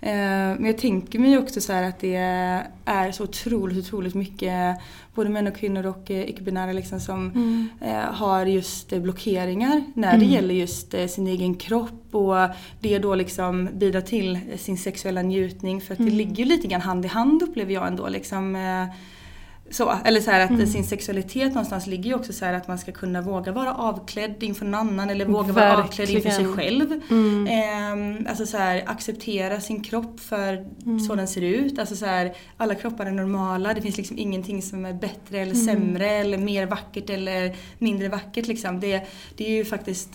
[0.00, 0.12] Eh,
[0.58, 2.14] men jag tänker mig också så att det
[2.84, 4.76] är så otroligt, otroligt mycket
[5.14, 7.68] både män och kvinnor och eh, icke-binära liksom, som Mm.
[7.80, 12.36] eh, har just eh, blockeringar när det gäller just eh, sin egen kropp och
[12.80, 15.80] det då liksom bidrar till sin sexuella njutning.
[15.80, 18.08] För att det ligger ju lite grann hand i hand upplever jag ändå.
[18.08, 18.86] Liksom, eh,
[19.72, 20.66] så, eller så att Mm.
[20.66, 24.64] sin sexualitet någonstans ligger ju också så att man ska kunna våga vara avklädd inför
[24.64, 26.80] någon annan eller våga vara avklädd inför sig Verkligen.
[26.80, 27.00] själv.
[27.10, 27.46] Mm.
[27.50, 30.52] Ehm, alltså så här, acceptera sin kropp för
[30.86, 31.00] Mm.
[31.00, 31.78] så den ser ut.
[31.78, 35.54] Alltså så här, alla kroppar är normala, det finns liksom ingenting som är bättre eller
[35.54, 35.64] Mm.
[35.66, 38.46] sämre eller mer vackert eller mindre vackert.
[38.46, 38.80] Liksom.
[38.80, 39.02] Det,
[39.36, 40.10] det är ju faktiskt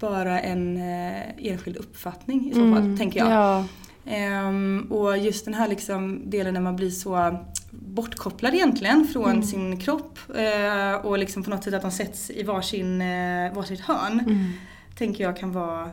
[0.00, 3.26] bara en eh, enskild uppfattning i så fall, tänker jag.
[3.28, 3.38] Mm.
[3.38, 3.64] Ja.
[4.06, 7.38] Ehm, och just den här liksom delen när man blir så
[7.70, 9.42] bortkopplad egentligen från Mm.
[9.42, 13.80] sin kropp eh, och liksom på något sätt att de sätts i varsin, eh, varsitt
[13.80, 14.20] hörn.
[14.20, 14.52] Mm.
[14.98, 15.90] Tänker jag kan vara,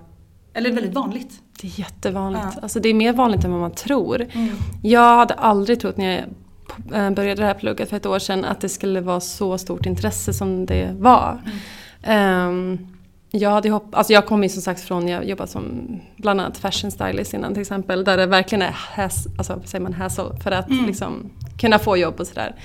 [0.54, 1.42] eller väldigt vanligt.
[1.62, 2.46] Det är jättevanligt.
[2.56, 2.60] Ja.
[2.62, 4.22] Alltså det är mer vanligt än vad man tror.
[4.34, 4.50] Mm.
[4.84, 6.12] Jag hade aldrig trott när
[6.92, 9.58] jag eh, började det här plugget för ett år sedan att det skulle vara så
[9.58, 11.42] stort intresse som det var.
[12.08, 12.88] Um,
[13.40, 16.58] jag, hade hopp alltså jag kom ju som sagt från, jag jobbat som bland annat
[16.58, 18.04] fashion stylist innan till exempel.
[18.04, 20.86] Där det verkligen är has, alltså, säger man hassle för att Mm.
[20.86, 22.56] liksom, kunna få jobb och sådär.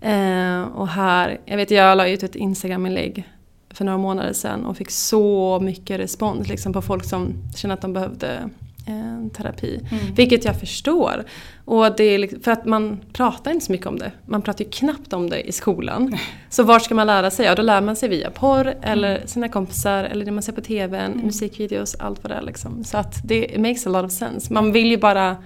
[0.00, 3.28] Eh, och här, jag vet jag la ut ett Instagram-inlägg
[3.70, 7.80] för några månader sedan och fick så mycket respons liksom, på folk som kände att
[7.80, 8.50] de behövde
[8.86, 9.80] eh, terapi.
[10.16, 11.24] Vilket jag förstår.
[11.64, 14.12] Och det är liksom, för att man pratar inte så mycket om det.
[14.26, 16.16] Man pratar ju knappt om det i skolan.
[16.48, 17.46] Så var ska man lära sig?
[17.46, 20.60] Ja, då lär man sig via porr eller sina kompisar eller det man ser på
[20.60, 22.84] TVn, musikvideos, allt vad det är liksom.
[22.84, 24.52] Så att det makes a lot of sense.
[24.52, 25.36] Man vill ju bara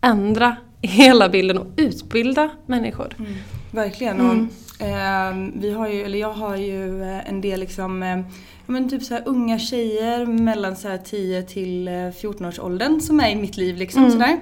[0.00, 3.14] ändra hela bilden och utbilda människor.
[3.70, 4.20] Verkligen.
[4.20, 4.36] Och,
[4.86, 8.18] ehm, vi har ju, eller jag har ju eh, en del liksom, eh,
[8.68, 13.00] men typ så här unga tjejer mellan så här 10 till eh, 14 års åldern
[13.00, 13.76] som är i mitt liv.
[13.76, 14.40] Liksom, sådär.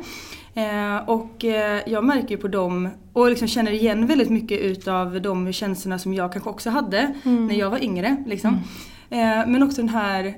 [0.54, 5.22] Eh, och eh, jag märker ju på dem och liksom känner igen väldigt mycket utav
[5.22, 8.16] de känslorna som jag kanske också hade när jag var yngre.
[8.26, 8.54] Liksom.
[9.10, 10.34] Eh, men också den här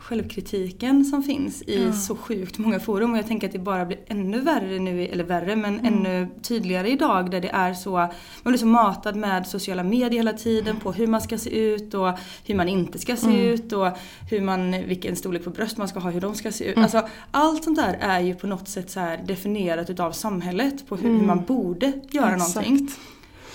[0.00, 3.98] självkritiken som finns i så sjukt många forum och jag tänker att det bara blir
[4.06, 8.10] ännu värre nu, eller värre men ännu tydligare idag där det är så, man
[8.44, 12.12] blir så matad med sociala medier hela tiden på hur man ska se ut och
[12.44, 13.88] hur man inte ska se ut och
[14.30, 16.78] hur man, vilken storlek på bröst man ska ha, hur de ska se ut.
[16.78, 21.08] Alltså allt sånt där är ju på något sätt så definierat utav samhället på hur,
[21.08, 22.54] hur man borde göra Exakt.
[22.54, 22.88] någonting.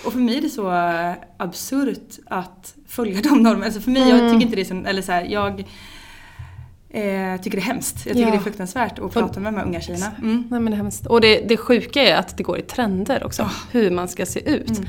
[0.06, 3.66] Och för mig är det så eh, absurt att följa de normerna.
[3.66, 5.66] Alltså för mig, jag tycker inte det är så, eller så här, jag
[6.90, 8.06] eh, tycker det är hemskt.
[8.06, 8.32] Jag tycker Ja.
[8.32, 10.12] det är fruktansvärt att prata med de här unga tjejerna.
[10.22, 10.48] Mm.
[10.52, 11.06] Nej men det är hemskt.
[11.06, 13.50] Och det, det sjuka är att det går i trender också.
[13.72, 14.70] Hur man ska se ut.
[14.70, 14.82] Alltså,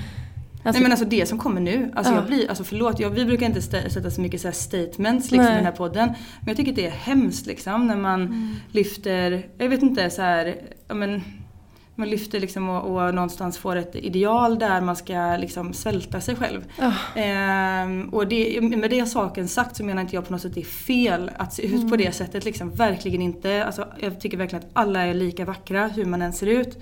[0.80, 2.18] Nej men alltså det som kommer nu, alltså Ja.
[2.18, 5.52] jag blir, alltså förlåt, jag, vi brukar inte stä- sätta så mycket så statements liksom,
[5.52, 6.08] i den här podden.
[6.40, 8.54] Men jag tycker det är hemskt liksom när man Mm.
[8.70, 10.54] lyfter, jag vet inte så här,
[10.94, 11.22] men
[11.98, 16.36] man lyfter liksom och, och någonstans får ett ideal där man ska liksom svälta sig
[16.36, 16.64] själv.
[17.14, 20.54] Ehm, och det, med det saken sagt så menar inte jag på något sätt att
[20.54, 22.44] det är fel att se ut på det sättet.
[22.44, 22.70] Liksom.
[22.70, 23.64] Verkligen inte.
[23.64, 26.78] Alltså, jag tycker verkligen att alla är lika vackra hur man än ser ut.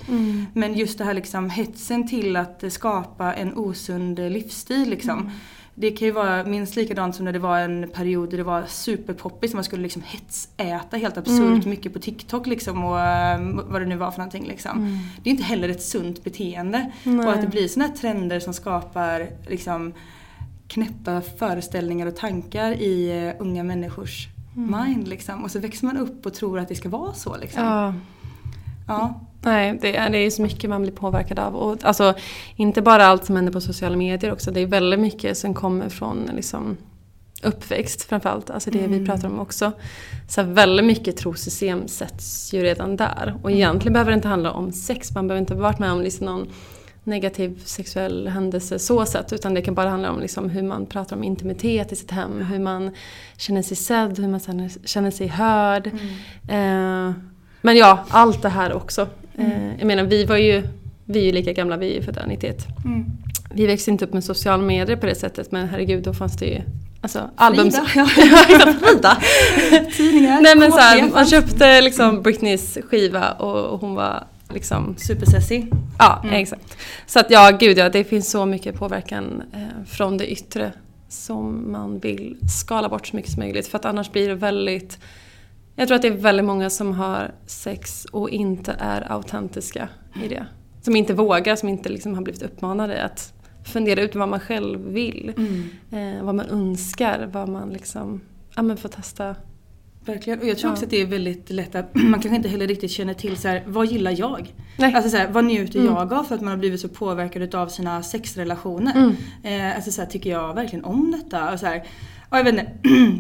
[0.53, 4.91] Men just det här liksom, hetsen till att skapa en osund livsstil.
[4.91, 5.31] Liksom.
[5.75, 8.65] Det kan ju vara minst likadant som när det var en period där det var
[8.69, 9.55] superpoppis.
[9.55, 13.97] Man skulle liksom hetsäta helt absurt mycket på TikTok liksom och eh, vad det nu
[13.97, 14.47] var för någonting.
[14.47, 14.99] Liksom.
[15.23, 16.93] Det är inte heller ett sunt beteende.
[17.05, 19.93] Och att det blir såna här trender som skapar liksom,
[20.69, 25.09] knäppa föreställningar och tankar i eh, unga människors mind.
[25.09, 25.45] Liksom.
[25.45, 27.37] Och så växer man upp och tror att det ska vara så.
[27.37, 27.63] Liksom.
[27.65, 27.95] Ja.
[28.87, 29.21] Ja.
[29.43, 31.57] Nej, det är, det är så mycket man blir påverkad av.
[31.57, 32.15] Och, alltså,
[32.57, 34.51] inte bara allt som händer på sociala medier också.
[34.51, 36.77] Det är väldigt mycket som kommer från liksom,
[37.43, 38.51] uppväxt framförallt.
[38.51, 39.73] Alltså det vi pratar om också.
[40.29, 43.35] Så väldigt mycket trosystem sätts ju redan där.
[43.43, 45.15] Och egentligen behöver det inte handla om sex.
[45.15, 46.49] Man behöver inte ha varit med om liksom någon
[47.05, 49.33] negativ sexuell händelse så sett.
[49.33, 52.41] Utan det kan bara handla om liksom hur man pratar om intimitet i sitt hem.
[52.41, 52.91] Hur man
[53.37, 54.41] känner sig sedd, hur man
[54.85, 55.87] känner, sig hörd.
[56.49, 57.13] Eh,
[57.65, 59.09] men ja, allt det här också.
[59.39, 60.63] Eh, jag menar, vi var ju,
[61.05, 62.67] vi är ju lika gamla, vi är ju födda 91.
[62.85, 63.05] Mm.
[63.55, 66.47] Vi växte inte upp med sociala medier på det sättet men herregud då fanns det
[66.47, 66.61] ju
[67.01, 67.71] alltså, album...
[67.71, 69.17] Frida.
[69.97, 74.95] Tidningar, Nej men så här, man köpte liksom Britneys skiva och, och hon var liksom...
[74.99, 75.63] Supersessy.
[75.99, 76.77] Ja, exakt.
[77.07, 80.73] Så att ja, gud ja, det finns så mycket påverkan eh, från det yttre
[81.09, 84.99] som man vill skala bort så mycket som möjligt för att annars blir det väldigt
[85.77, 89.89] jag tror att det är väldigt många som har sex och inte är autentiska
[90.25, 90.47] i det.
[90.83, 93.33] Som inte vågar, som inte liksom har blivit uppmanade att
[93.73, 95.33] fundera ut vad man själv vill.
[95.91, 98.21] Eh, vad man önskar, vad man liksom,
[98.57, 99.35] ja men får testa.
[100.07, 100.39] Verkligen.
[100.41, 100.73] Och jag tror Ja.
[100.73, 103.49] också att det är väldigt lätt att man kanske inte heller riktigt känner till så
[103.49, 104.55] här, vad gillar jag?
[104.79, 104.95] Nej.
[104.95, 105.95] Alltså så här, vad njuter Mm.
[105.95, 108.93] jag av för att man har blivit så påverkad av sina sexrelationer?
[108.97, 109.15] Mm.
[109.71, 111.53] Eh, alltså så här, tycker jag verkligen om detta?
[111.53, 111.85] Och så här,
[112.39, 112.67] ja, jag vet inte,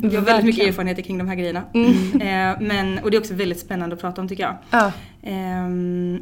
[0.15, 1.63] jag har väldigt mycket erfarenheter kring de här grejerna.
[2.15, 4.57] Eh, men, och det är också väldigt spännande att prata om tycker jag.
[4.71, 4.93] Ja.
[5.23, 6.21] Ehm,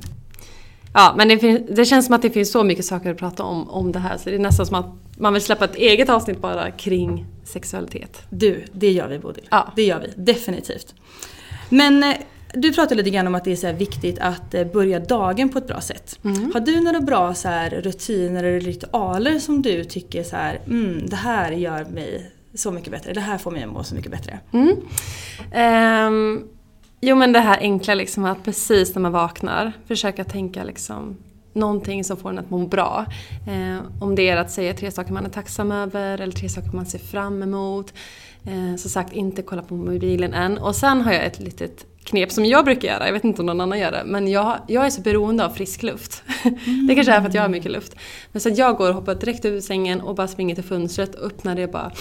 [0.95, 3.43] Ja, men det, fin- det känns som att det finns så mycket saker att prata
[3.43, 6.09] om, om det här så det är nästan som att man vill släppa ett eget
[6.09, 8.23] avsnitt bara kring sexualitet.
[8.31, 9.45] du, det gör vi Bodil.
[9.51, 9.73] Ja.
[9.77, 10.95] Det gör vi, definitivt.
[11.69, 12.15] Men eh,
[12.55, 15.59] du pratade lite grann om att det är så viktigt att eh, börja dagen på
[15.59, 16.19] ett bra sätt.
[16.55, 17.49] Har du några bra så
[17.83, 22.91] rutiner eller ritualer som du tycker så här, mm, det här gör mig så mycket
[22.91, 24.41] bättre, det här får mig att må så mycket bättre?
[24.53, 24.77] Mm.
[26.07, 26.49] Um,
[27.01, 31.17] jo men det här enkla liksom att precis när man vaknar försöka tänka liksom
[31.53, 33.07] någonting som får en att må bra.
[33.49, 36.71] Um, om det är att säga tre saker man är tacksam över eller tre saker
[36.73, 37.95] man ser fram emot.
[38.47, 40.59] Ehm, som sagt, inte kolla på mobilen än.
[40.59, 43.47] Och sen har jag ett litet knep som jag brukar göra, jag vet inte om
[43.47, 46.23] någon annan gör det, men jag, jag är så beroende av frisk luft.
[46.89, 47.97] det kanske är för att jag har mycket luft.
[48.33, 51.27] Men så jag går och hoppar direkt ur sängen och bara springer till fönstret och
[51.27, 51.93] öppnar det och bara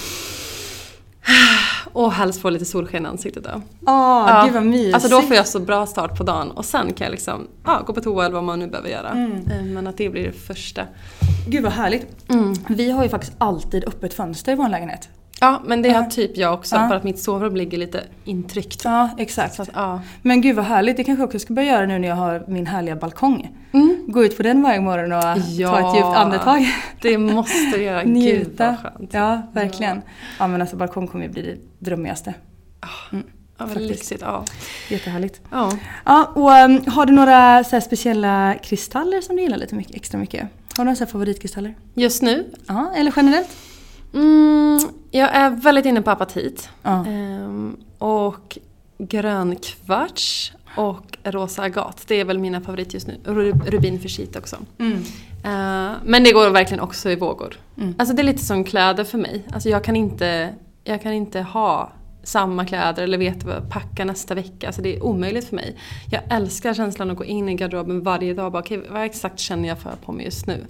[1.94, 3.62] och helst få lite solsken i ansiktet då.
[3.88, 4.44] Åh, ja.
[4.46, 4.94] gud vad mysigt.
[4.94, 7.84] Alltså då får jag så bra start på dagen och sen kan jag liksom ja,
[7.86, 9.10] gå på toa eller vad man nu behöver göra.
[9.10, 9.74] Mm.
[9.74, 10.86] Men att det blir det första.
[11.48, 12.30] Gud vad härligt.
[12.30, 12.54] Mm.
[12.70, 15.10] Vi har ju faktiskt alltid öppet fönster i vår lägenhet.
[15.44, 16.88] Ja, men det har typ jag också ja.
[16.88, 18.82] för att mitt sovrum ligger lite intryckt.
[18.84, 19.60] Ja, exakt.
[19.60, 20.02] Att, ja.
[20.22, 22.44] Men gud vad härligt, det kanske jag också ska börja göra nu när jag har
[22.48, 23.50] min härliga balkong.
[23.72, 24.04] Mm.
[24.08, 26.68] Gå ut på den varje morgon och ja, ta ett djupt andetag.
[27.02, 28.04] det måste du göra.
[28.04, 29.14] Gud vad skönt.
[29.14, 29.96] Ja, verkligen.
[29.96, 30.02] Ja.
[30.40, 32.34] ja men alltså balkong kommer ju bli det drömmigaste.
[33.12, 33.26] Mm.
[33.58, 34.22] Ja, vad lyxigt.
[34.22, 34.46] Ja.
[34.90, 35.42] Jättehärligt.
[35.52, 35.72] Ja.
[36.06, 40.18] ja och, um, har du några så speciella kristaller som du gillar lite mycket, extra
[40.18, 40.42] mycket?
[40.42, 41.76] Har du några så favoritkristaller?
[41.94, 42.52] Just nu?
[42.68, 43.50] Ja, eller generellt?
[44.14, 44.80] Mm,
[45.12, 46.70] jag är väldigt inne på apatit.
[46.84, 47.06] Ja.
[47.06, 48.58] Ehm, och
[48.98, 52.04] grönkvarts och rosa agat.
[52.08, 53.20] Det är väl mina favoriter just nu.
[53.66, 54.58] Rubin för också.
[54.80, 55.04] Mm.
[55.44, 57.60] Ehm, men det går verkligen också i vågor.
[57.78, 57.96] Mm.
[57.98, 59.48] Alltså det är lite som kläder för mig.
[59.54, 61.92] Alltså jag kan inte, jag kan inte ha
[62.24, 64.68] samma kläder eller veta vad jag packar nästa vecka.
[64.68, 65.78] Alltså det är omöjligt för mig.
[66.12, 69.40] Jag älskar känslan att gå in i garderoben varje dag och bara okay, vad exakt
[69.40, 70.66] känner jag för på mig just nu?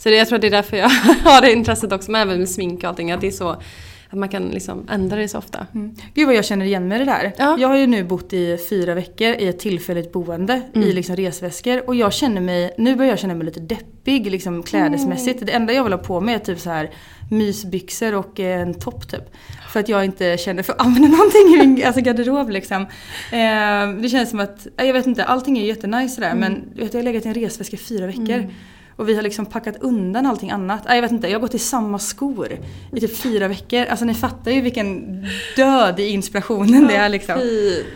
[0.00, 0.88] Så det, jag tror att det är därför jag
[1.24, 3.12] har det intresset också, men även med smink och allting.
[3.12, 3.56] Att det är så
[4.10, 5.66] att man kan liksom ändra det så ofta.
[5.74, 5.94] Mm.
[6.14, 7.32] Gud vad jag känner igen mig i det där.
[7.38, 7.56] Ja.
[7.58, 10.88] Jag har ju nu bott i fyra veckor i ett tillfälligt boende mm.
[10.88, 11.88] i liksom resväskor.
[11.88, 15.36] Och jag känner mig, nu börjar jag känna mig lite deppig liksom klädesmässigt.
[15.36, 15.46] Mm.
[15.46, 16.90] Det enda jag vill ha på mig är typ så här
[17.30, 19.34] mysbyxor och en topp typ.
[19.68, 22.82] För att jag inte känner för att använda någonting i min alltså garderob liksom.
[23.32, 26.40] Eh, det känns som att, jag vet inte, allting är jättenice sådär mm.
[26.40, 28.50] men jag har legat i en resväska i fyra veckor.
[29.00, 30.82] Och vi har liksom packat undan allting annat.
[30.88, 32.48] jag vet inte, jag har gått i samma skor
[32.92, 33.84] i typ fyra veckor.
[33.84, 35.22] Alltså ni fattar ju vilken
[35.56, 37.34] död i inspirationen det är liksom.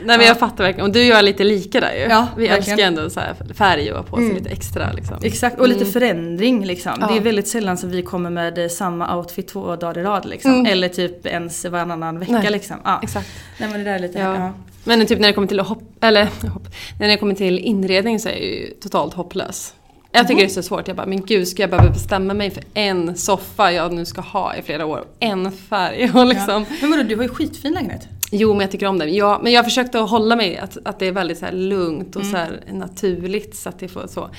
[0.05, 0.87] Nej men jag fattar verkligen.
[0.87, 2.01] Och du och jag är lite lika där ju.
[2.01, 2.59] Ja, vi verkligen.
[2.59, 3.21] älskar ju ändå så
[3.55, 4.37] färg och ha på sig mm.
[4.37, 5.17] lite extra liksom.
[5.23, 5.93] Exakt, och lite mm.
[5.93, 6.93] förändring liksom.
[7.01, 7.07] Ja.
[7.07, 10.53] Det är väldigt sällan som vi kommer med samma outfit två dagar i rad liksom.
[10.53, 10.67] Mm.
[10.67, 12.51] Eller typ ens varannan vecka Nej.
[12.51, 12.77] liksom.
[12.85, 13.01] Ja.
[13.03, 13.29] Exakt.
[13.59, 14.35] Nej men det där är lite, ja.
[14.35, 14.53] ja.
[14.85, 16.69] Men typ när det kommer till hopp, eller hopp,
[17.01, 19.75] när det kommer till inredning så är jag ju totalt hopplös.
[20.17, 20.89] Jag tycker det är så svårt.
[20.89, 24.21] Jag bara, men gud ska jag behöva bestämma mig för en soffa jag nu ska
[24.21, 25.05] ha i flera år?
[25.21, 26.67] En färg och liksom.
[26.71, 26.77] Ja.
[26.81, 28.09] Men vadå, du har ju skitfin lägenhet.
[28.37, 29.15] Jo, men jag tycker om den.
[29.15, 32.17] Ja, men jag har försökt att hålla mig att, att det är väldigt så lugnt
[32.17, 32.33] och mm.
[32.33, 33.57] så här naturligt.
[33.57, 34.31] Så att det får så.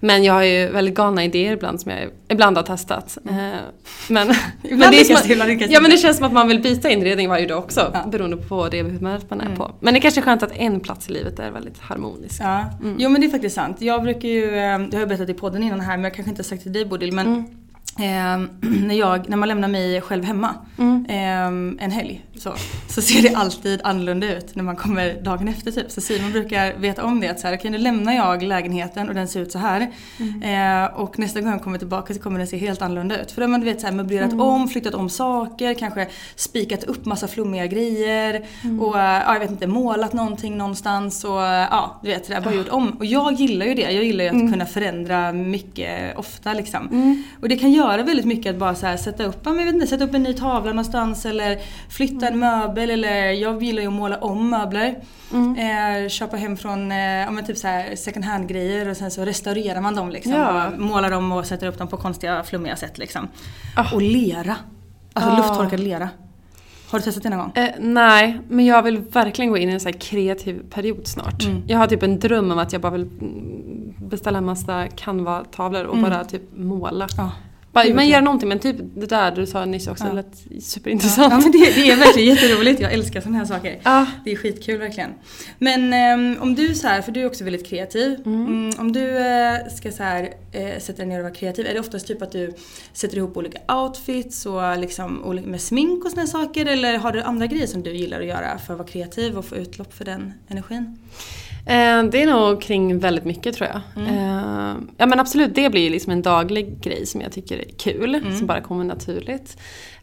[0.00, 3.18] Men jag har ju väldigt galna idéer ibland som jag ibland har testat.
[3.28, 3.56] Mm.
[4.08, 4.26] Men,
[4.62, 7.28] men, det är som att, ja, men det känns som att man vill byta inredning
[7.28, 7.90] varje dag också.
[7.94, 8.10] Ja.
[8.10, 9.56] Beroende på det humöret man är mm.
[9.56, 9.70] på.
[9.80, 12.40] Men det är kanske är skönt att en plats i livet är väldigt harmonisk.
[12.40, 12.64] Ja.
[12.82, 12.96] Mm.
[12.98, 13.76] Jo men det är faktiskt sant.
[13.80, 16.30] Jag brukar ju, eh, det har jag berättat i podden innan här men jag kanske
[16.30, 17.44] inte har sagt till dig Bodil men mm.
[17.98, 18.38] Eh,
[18.86, 21.06] när, jag, när man lämnar mig själv hemma mm.
[21.08, 22.54] eh, en helg så,
[22.88, 25.90] så ser det alltid annorlunda ut när man kommer dagen efter typ.
[25.90, 29.14] Så Simon brukar veta om det att så här, okay, nu lämnar jag lägenheten och
[29.14, 29.90] den ser ut så här.
[30.18, 30.84] Mm.
[30.84, 33.30] Eh, och nästa gång jag kommer tillbaka så kommer den se helt annorlunda ut.
[33.30, 34.40] För då har man du vet, så här, möblerat mm.
[34.40, 38.44] om, flyttat om saker, kanske spikat upp massa flummiga grejer.
[38.64, 38.80] Mm.
[38.80, 42.54] Och ja, jag vet inte, målat någonting någonstans och ja, du vet, det där, bara
[42.54, 42.90] gjort om.
[42.90, 43.90] Och jag gillar ju det.
[43.92, 44.52] Jag gillar ju att mm.
[44.52, 46.88] kunna förändra mycket ofta liksom.
[46.88, 47.22] Mm.
[47.40, 49.86] Och det kan göra göra väldigt mycket att bara så sätta upp, jag vet inte,
[49.86, 53.94] sätta upp en ny tavla någonstans eller flytta en möbel eller jag gillar ju att
[53.94, 54.96] måla om möbler.
[55.32, 56.04] Mm.
[56.04, 59.80] Eh, köpa hem från eh, typ så här second hand grejer och sen så restaurerar
[59.80, 60.32] man dem liksom.
[60.32, 60.70] Ja.
[60.78, 63.28] Målar dem och sätter upp dem på konstiga flummiga sätt liksom.
[63.76, 63.94] Oh.
[63.94, 64.56] Och lera.
[65.12, 65.36] Alltså oh.
[65.36, 66.08] lufttorkad lera.
[66.90, 67.52] Har du testat det någon gång?
[67.54, 71.44] Eh, nej, men jag vill verkligen gå in i en så kreativ period snart.
[71.44, 71.62] Mm.
[71.66, 73.08] Jag har typ en dröm om att jag bara vill
[73.98, 76.10] beställa en massa Canva-tavlor och mm.
[76.10, 77.04] bara typ måla.
[77.04, 77.30] Oh.
[77.74, 80.12] Bara, men gör någonting men typ det där du sa nyss också ja.
[80.12, 81.32] lät superintressant.
[81.32, 82.80] Ja men det, det är verkligen jätteroligt.
[82.80, 83.80] Jag älskar sådana här saker.
[83.82, 84.06] Ja.
[84.24, 85.10] Det är skitkul verkligen.
[85.58, 88.20] Men um, om du så här, för du är också väldigt kreativ.
[88.26, 88.46] Mm.
[88.46, 91.66] Mm, om du uh, ska så här, uh, sätta dig ner och vara kreativ.
[91.66, 92.52] Är det oftast typ att du
[92.92, 96.66] sätter ihop olika outfits och liksom med smink och sådana saker?
[96.66, 99.44] Eller har du andra grejer som du gillar att göra för att vara kreativ och
[99.44, 100.98] få utlopp för den energin?
[101.66, 103.80] Eh, det är nog kring väldigt mycket tror jag.
[104.04, 104.18] Mm.
[104.18, 108.14] Eh, ja men absolut, det blir liksom en daglig grej som jag tycker är kul.
[108.14, 108.36] Mm.
[108.38, 109.56] Som bara kommer naturligt.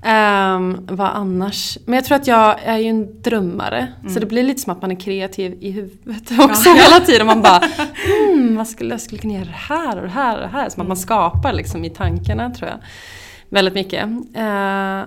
[0.05, 1.78] Um, vad annars?
[1.86, 3.88] Men jag tror att jag är ju en drömmare.
[3.99, 4.14] Mm.
[4.14, 6.76] Så det blir lite som att man är kreativ i huvudet också ja.
[6.89, 7.28] hela tiden.
[7.28, 7.62] Man bara,
[8.30, 10.70] hmm, vad skulle, jag skulle kunna göra det här och det här och det här.
[10.70, 10.95] Som att man mm.
[10.95, 12.80] skapar liksom i tankarna tror jag.
[13.52, 14.06] Väldigt mycket.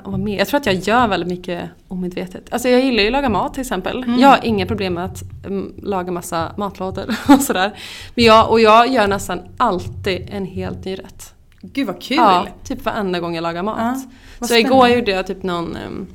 [0.02, 0.38] Och vad mer?
[0.38, 2.52] Jag tror att jag gör väldigt mycket omedvetet.
[2.52, 4.02] Alltså jag gillar ju att laga mat till exempel.
[4.02, 4.18] Mm.
[4.18, 7.78] Jag har inga problem med att um, laga massa matlådor och sådär.
[8.14, 11.34] Men jag, och jag gör nästan alltid en helt ny rätt.
[11.60, 12.16] Gud vad kul!
[12.16, 13.76] Ja, typ varenda gång jag lagar mat.
[13.78, 13.94] Ja,
[14.38, 14.68] så spännande.
[14.68, 16.06] igår gjorde jag typ någon, um,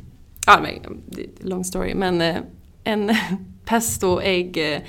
[0.46, 1.02] ja men,
[1.42, 2.36] long story, men uh,
[2.84, 3.12] en
[3.66, 4.82] pesto, ägg, eh,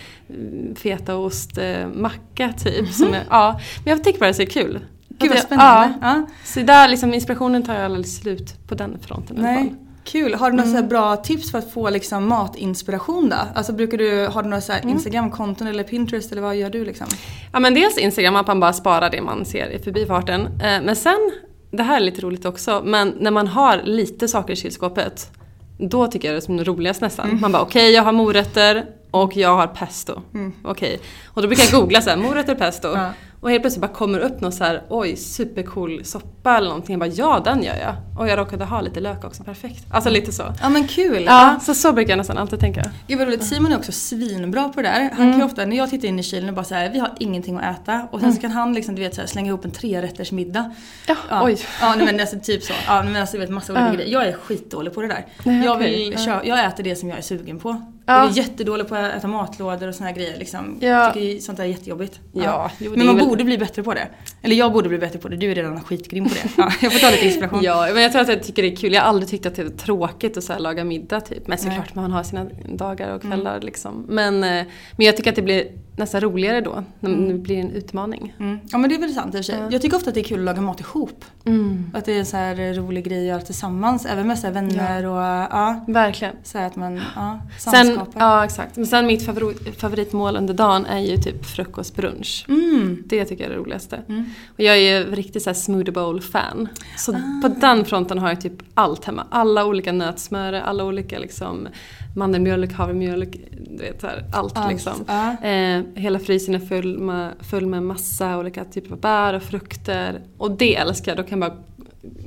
[0.77, 2.89] fetaost, eh, macka typ.
[2.89, 4.81] Som är, ja, men jag tycker bara det är kul.
[5.21, 5.93] Gud vad spännande.
[6.01, 6.27] Ja, Ja.
[6.45, 9.57] så där liksom inspirationen tar jag aldrig slut på den fronten i alla fall.
[9.65, 9.75] Nej.
[10.05, 10.35] Kul.
[10.35, 10.89] Har du några Mm.
[10.89, 13.37] bra tips för att få liksom matinspiration då?
[13.55, 14.89] Alltså brukar du, har du några så Mm.
[14.89, 17.07] Instagramkonton eller Pinterest eller vad gör du liksom?
[17.53, 20.41] Ja men dels Instagram, att man bara sparar det man ser i förbifarten.
[20.47, 21.31] Eh, Men sen,
[21.71, 25.31] det här är lite roligt också, men när man har lite saker i kylskåpet,
[25.79, 27.29] då tycker jag det är som roligast nästan.
[27.29, 27.41] Mm.
[27.41, 30.21] Man bara okej jag har morötter och jag har pesto.
[30.65, 31.01] Okej.
[31.27, 32.89] Och då brukar jag googla så här, morötter pesto.
[32.89, 33.01] Mm.
[33.01, 33.11] Ja.
[33.43, 36.93] Och helt plötsligt bara kommer upp någon så här, oj supercool soppa eller någonting.
[36.93, 37.95] Jag bara ja den gör jag.
[38.19, 39.85] Och jag råkade ha lite lök också, perfekt.
[39.91, 40.43] Alltså lite så.
[40.63, 41.23] Ja men kul.
[41.27, 42.91] Ja, så så brukar jag nästan alltid tänka.
[43.07, 43.45] Gud vad roligt.
[43.45, 45.11] Simon är också svinbra på det där.
[45.13, 45.39] Han Mm.
[45.41, 47.57] kan ofta, när jag tittar in i kylen och bara så här, vi har ingenting
[47.59, 48.09] att äta.
[48.11, 50.75] Och sen så kan han liksom, du vet, så här, slänga ihop en trerätters middag.
[51.07, 51.57] Ja, Ja, oj.
[51.81, 52.73] ja nej, men alltså typ så.
[52.87, 53.93] Ja men alltså vet massa olika Ja.
[53.95, 54.13] grejer.
[54.13, 55.27] Jag är skitdålig på det där.
[55.45, 56.25] Nej, jag, vill, Ja.
[56.25, 57.83] kö- jag äter det som jag är sugen på.
[58.07, 58.17] Ja.
[58.23, 60.79] Jag är jättedålig på att äta matlådor och såna här grejer liksom.
[60.81, 60.89] Ja.
[60.89, 62.21] Jag tycker sånt där är jättejobbigt.
[62.33, 64.09] Ja, jo, men man väl- borde bli bättre på det.
[64.43, 66.51] Eller jag borde bli bättre på det, du är redan skitgrym på det.
[66.57, 67.61] Ja, jag får ta lite inspiration.
[67.71, 68.93] Ja, men jag tror att jag tycker det är kul.
[68.93, 71.47] Jag har aldrig tyckt att det är tråkigt att så laga middag typ.
[71.47, 71.73] Men Nej.
[71.73, 71.83] Mm.
[71.83, 74.07] såklart man har sina dagar och kvällar liksom.
[74.09, 74.65] Men, eh,
[74.97, 75.67] men jag tycker att det blir
[76.01, 76.85] nästan roligare då.
[77.01, 78.35] När det blir en utmaning.
[78.39, 78.59] Mm.
[78.71, 79.59] Ja men det är väl sant i och för sig.
[79.61, 79.69] Ja.
[79.71, 81.25] Jag tycker ofta att det är kul att laga mat ihop.
[81.45, 81.91] Mm.
[81.95, 84.07] Att det är en så här rolig grej att göra tillsammans.
[84.07, 85.85] Även med så här vänner och ja.
[85.89, 86.35] Verkligen.
[86.43, 88.77] Så att man ja, Sen, ja exakt.
[88.77, 92.45] Men sen mitt favorit, favoritmål under dagen är ju typ frukostbrunch.
[92.49, 93.03] Mm.
[93.07, 94.01] Det tycker jag är det roligaste.
[94.09, 94.25] Mm.
[94.55, 96.69] Och jag är ju riktigt såhär smoothie bowl fan.
[96.97, 97.43] Så Ah.
[97.43, 99.27] på den fronten har jag typ allt hemma.
[99.31, 101.69] Alla olika nötsmör, alla olika liksom
[102.17, 103.37] mandelmjölk, havremjölk,
[103.71, 104.93] du vet här, allt, Allt, liksom.
[105.07, 105.37] ja.
[105.49, 110.21] Eh, hela frysen är full med, full med massa olika typer av bär och frukter.
[110.39, 111.59] Och det älskar jag, då kan jag bara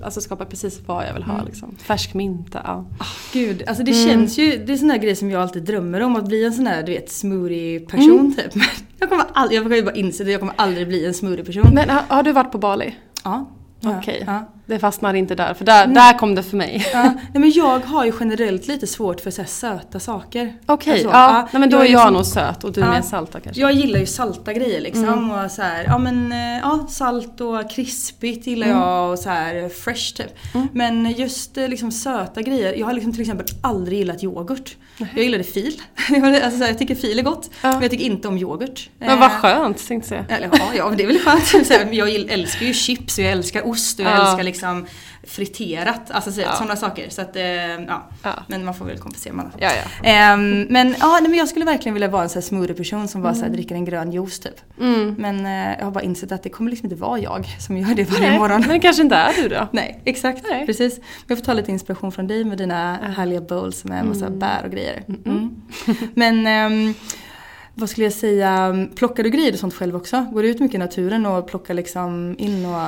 [0.03, 1.33] alltså, skapa precis vad jag vill ha.
[1.33, 1.45] Mm.
[1.45, 1.75] Liksom.
[1.77, 2.85] Färsk mynta, ja.
[3.33, 4.09] Gud, alltså det Mm.
[4.09, 6.15] känns ju, det är sån där grej som jag alltid drömmer om.
[6.15, 8.33] Att bli en sån där du vet smoothie-person Mm.
[8.33, 8.55] typ.
[8.55, 8.65] Men
[8.99, 11.69] jag kommer aldrig, jag kan ju bara inse det, jag kommer aldrig bli en smoothie-person.
[11.73, 12.95] Men har, har du varit på Bali?
[13.23, 13.49] Ja.
[13.85, 14.23] Okej.
[14.27, 14.49] Ja.
[14.65, 16.85] Det fastnar inte där, för där, där kom det för mig.
[16.93, 20.53] Ja, nej men jag har ju generellt lite svårt för så här söta saker.
[20.65, 21.47] Okej, Alltså, ja.
[21.51, 22.91] Nej, men då är jag liksom- nog söt och du Ja.
[22.91, 23.61] mer salta kanske.
[23.61, 25.03] Jag gillar ju salta grejer liksom.
[25.05, 25.31] Mm.
[25.31, 28.79] Och så här, ja men eh, ja, salt och krispigt gillar Mm.
[28.79, 30.37] jag och så här fresh typ.
[30.73, 32.73] Men just eh, liksom söta grejer.
[32.73, 34.75] Jag har liksom till exempel aldrig gillat yoghurt.
[34.97, 35.81] Jag gillade fil.
[36.09, 37.49] alltså, så här, jag tycker fil är gott.
[37.61, 37.71] Ja.
[37.71, 38.89] Men jag tycker inte om yoghurt.
[38.99, 40.37] Men vad Eh, skönt tänkte jag säga.
[40.37, 41.45] Eller, ja, ja, det är väl skönt.
[41.67, 44.27] Så här, jag älskar ju chips och jag älskar ost och jag Ja.
[44.27, 44.85] älskar liksom
[45.23, 46.11] friterat.
[46.11, 46.51] Alltså så, Ja.
[46.51, 47.09] sådana saker.
[47.09, 48.09] Så att, eh, ja.
[48.23, 48.43] Ja.
[48.47, 49.45] Men man får väl kompensera med.
[49.57, 50.09] Ja, ja.
[50.09, 53.33] Ehm, men ja, nej, men jag skulle verkligen vilja vara en sån smoothie-person som bara
[53.33, 54.61] så här, dricker en grön juice typ.
[54.79, 55.15] Mm.
[55.17, 57.95] Men eh, jag har bara insett att det kommer liksom inte vara jag som gör
[57.95, 58.59] det varje Nej, morgon.
[58.61, 59.67] Men det kanske inte är du då?
[59.71, 60.45] Nej, exakt.
[60.49, 60.65] Nej.
[60.65, 60.99] Precis.
[61.27, 64.71] Jag får ta lite inspiration från dig med dina härliga bowls med massa bär och
[64.71, 65.03] grejer.
[65.25, 65.61] Mm.
[66.13, 66.93] Men ehm,
[67.75, 70.25] vad skulle jag säga, plockar du grejer och sånt själv också?
[70.31, 72.87] Går du ut mycket i naturen och plockar liksom in och...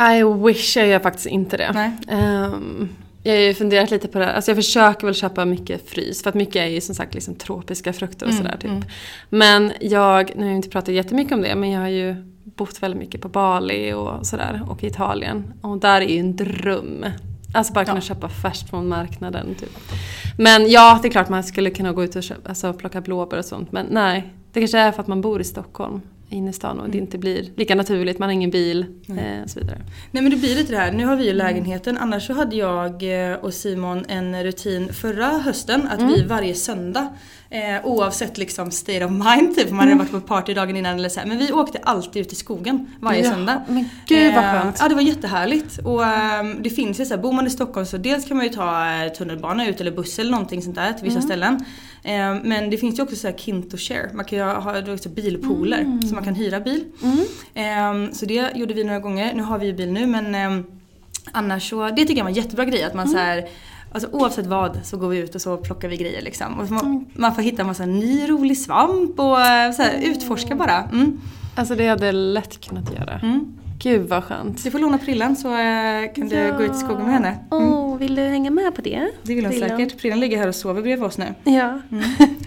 [0.00, 1.92] I wish jag gör faktiskt inte det.
[2.08, 2.88] Ehm,
[3.22, 4.32] jag har ju funderat lite på det.
[4.32, 6.22] Alltså jag försöker väl köpa mycket frys.
[6.22, 8.70] För att mycket är ju som sagt liksom tropiska frukter och Mm, sådär typ.
[8.70, 8.82] mm.
[9.28, 12.82] Men jag, nu har jag inte pratat jättemycket om det, men jag har ju bott
[12.82, 14.62] väldigt mycket på Bali och sådär.
[14.68, 15.52] Och i Italien.
[15.60, 17.06] Och där är ju en dröm.
[17.54, 18.00] Alltså bara kunna Ja.
[18.00, 19.78] köpa färskt från marknaden typ.
[20.38, 23.38] Men ja, det är klart man skulle kunna gå ut och köpa, alltså plocka blåbär
[23.38, 23.72] och sånt.
[23.72, 26.00] Men nej, det kanske är för att man bor i Stockholm.
[26.28, 29.50] Inne i stan och det inte blir lika naturligt, man har ingen bil eh, och
[29.50, 29.78] så vidare.
[30.10, 31.98] Nej men det blir lite det här, nu har vi ju lägenheten.
[31.98, 37.08] Annars så hade jag eh, och Simon en rutin förra hösten att vi varje söndag
[37.56, 40.94] Eh, oavsett liksom state of mind typ, om man hade varit på party dagen innan
[40.98, 41.26] eller så här.
[41.26, 43.62] Men vi åkte alltid ut i skogen varje Ja, söndag.
[43.68, 44.76] men gud vad Eh, skönt.
[44.80, 45.78] Ja det var jättehärligt.
[45.84, 48.46] Och ehm, det finns ju så här, bor man i Stockholm så dels kan man
[48.46, 51.64] ju ta eh, tunnelbana ut eller buss eller någonting sånt där till vissa ställen.
[52.02, 54.10] Eh, men det finns ju också så här Kinto share.
[54.14, 56.84] Man kan ju ha, också bilpooler så man kan hyra bil.
[57.54, 59.34] Eh, så det gjorde vi några gånger.
[59.34, 60.64] Nu har vi ju bil nu men ehm,
[61.32, 63.48] annars så, det tycker jag var en jättebra grej att man så här
[63.96, 66.60] Alltså oavsett vad så går vi ut och så plockar vi grejer liksom.
[66.60, 69.36] Och man, man får hitta en massa ny rolig svamp och
[69.74, 70.82] så här, utforska bara.
[70.82, 71.20] Mm.
[71.54, 73.20] Alltså det hade jag lätt kunnat göra.
[73.22, 73.58] Mm.
[73.78, 74.64] Gud vad skönt.
[74.64, 77.38] Du får låna prillan så eh, kan du gå ut i skogen med henne.
[77.50, 79.10] Åh, vill du hänga med på det?
[79.22, 79.68] Det vill hon hon?
[79.68, 79.98] säkert.
[80.00, 81.34] Prillan ligger här och sover bredvid oss nu.
[81.44, 81.80] Ja.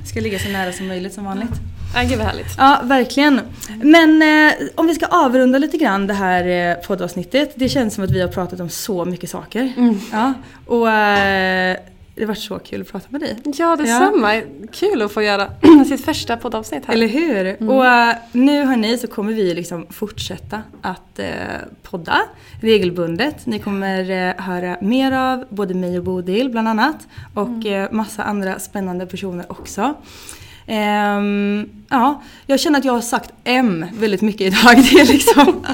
[0.05, 1.53] Ska ligga så nära som möjligt som vanligt.
[1.95, 2.55] Ah, gud vad härligt.
[2.57, 3.41] Ja, verkligen.
[3.81, 7.51] Men eh, om vi ska avrunda lite grann det här eh, poddavsnittet.
[7.55, 9.73] Det känns som att vi har pratat om så mycket saker.
[10.11, 10.33] Ja,
[10.65, 11.77] och eh,
[12.15, 13.37] Det varit så kul att prata med dig.
[13.57, 14.41] Ja, detsamma.
[14.71, 15.47] Kul att få göra
[15.87, 16.93] sitt första poddavsnitt här.
[16.93, 17.45] Eller hur?
[17.45, 17.69] Mm.
[17.69, 21.27] Och eh, nu hörni så kommer vi liksom fortsätta att eh,
[21.83, 22.21] podda
[22.61, 23.45] regelbundet.
[23.45, 27.07] Ni kommer eh, höra mer av både mig och Bodil bland annat.
[27.33, 27.87] Och Mm.
[27.97, 29.93] massa andra spännande personer också.
[30.69, 34.75] Ehm, ja, jag känner att jag har sagt M väldigt mycket idag.
[34.91, 35.65] Det är liksom,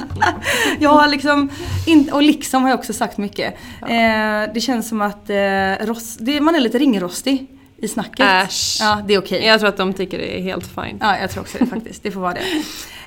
[0.80, 1.50] jag har liksom,
[1.86, 3.54] in, och liksom har jag också sagt mycket.
[3.82, 7.46] Eh, det känns som att eh, rost, det, man är lite ringrostig
[7.78, 8.26] i snacket.
[8.48, 8.76] Äsch.
[8.80, 9.44] Ja, det är okej.
[9.44, 10.98] Jag tror att de tycker det är helt fine.
[11.00, 12.02] Ja, jag tror också det faktiskt.
[12.02, 12.40] Det får vara det.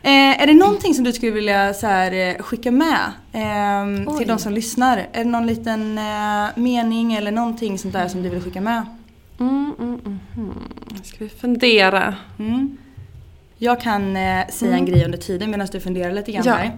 [0.01, 3.11] Eh, är det någonting som du skulle vilja så här, eh, skicka med
[4.07, 4.17] Oj.
[4.17, 4.97] till de som lyssnar?
[4.97, 8.85] Är det någon liten eh, mening eller någonting sånt där som du vill skicka med?
[9.39, 10.53] Mm, mm, mm, mm.
[11.03, 12.15] Ska vi fundera?
[12.39, 12.77] Mm.
[13.57, 16.53] Jag kan eh, säga en grej under tiden medan du funderar lite grann Ja.
[16.53, 16.77] här.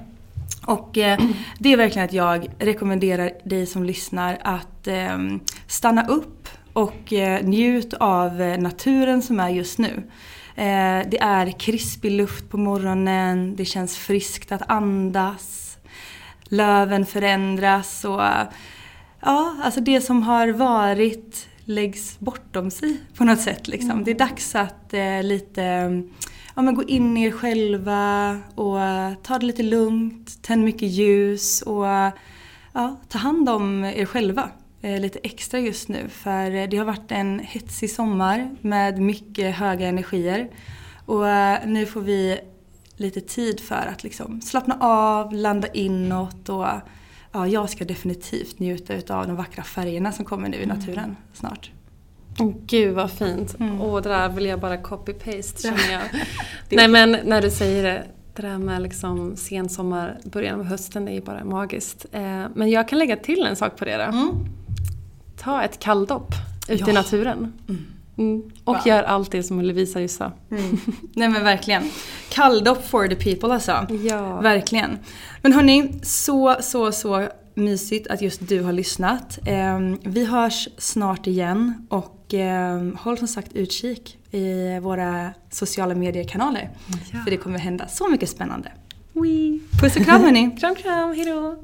[0.66, 1.20] Och eh,
[1.60, 7.44] det är verkligen att jag rekommenderar dig som lyssnar att ehm, stanna upp och eh,
[7.44, 10.04] njut av eh, naturen som är just nu.
[10.56, 15.78] Eh, det är krispig luft på morgonen, det känns friskt att andas.
[16.44, 18.48] Löven förändras och eh,
[19.22, 23.68] ja, alltså det som har varit läggs bortom sig på något sätt.
[23.68, 24.04] Liksom.
[24.04, 25.62] Det är dags att eh, lite
[26.56, 28.78] ja, men gå in i er själva och
[29.24, 31.86] ta det lite lugnt, tänd mycket ljus och
[32.74, 34.50] ja, ta hand om er själva
[34.82, 36.10] eh, lite extra just nu.
[36.10, 40.50] För eh, det har varit en hetsig sommar med mycket höga energier.
[41.06, 42.40] Och eh, nu får vi
[42.96, 46.68] lite tid för att liksom slappna av, landa inåt och
[47.32, 51.72] ja, jag ska definitivt njuta av de vackra färgerna som kommer nu i naturen snart.
[52.40, 53.60] Åh, Gud vad fint.
[53.60, 53.82] Mm.
[53.82, 56.02] Åh, det där vill jag bara copy-paste känner jag.
[56.70, 58.04] Nej men när du säger det,
[58.36, 62.06] det där med liksom sensommar, början av hösten, det är ju bara magiskt.
[62.12, 64.04] Eh, men jag kan lägga till en sak på det då.
[64.04, 64.30] Mm.
[65.38, 66.34] Ta ett kalldopp
[66.70, 66.94] ute i Ja.
[66.94, 67.54] naturen.
[67.70, 67.86] Mm.
[68.16, 68.88] Och Wow.
[68.88, 70.32] gör allt det som Lovisa just sa.
[71.16, 71.84] Nej men verkligen.
[72.30, 73.88] Kalldopp for the people alltså.
[74.10, 74.42] Ja.
[74.42, 74.98] Verkligen.
[75.42, 79.40] Men hörni, så, så, så mysigt att just du har lyssnat.
[79.46, 86.70] Ehm, vi hörs snart igen och ehm, håll som sagt utkik i våra sociala mediekanaler.
[87.24, 88.72] För det kommer hända så mycket spännande.
[89.82, 90.58] Puss och kram hörni!
[90.60, 91.64] Kram kram, hejdå!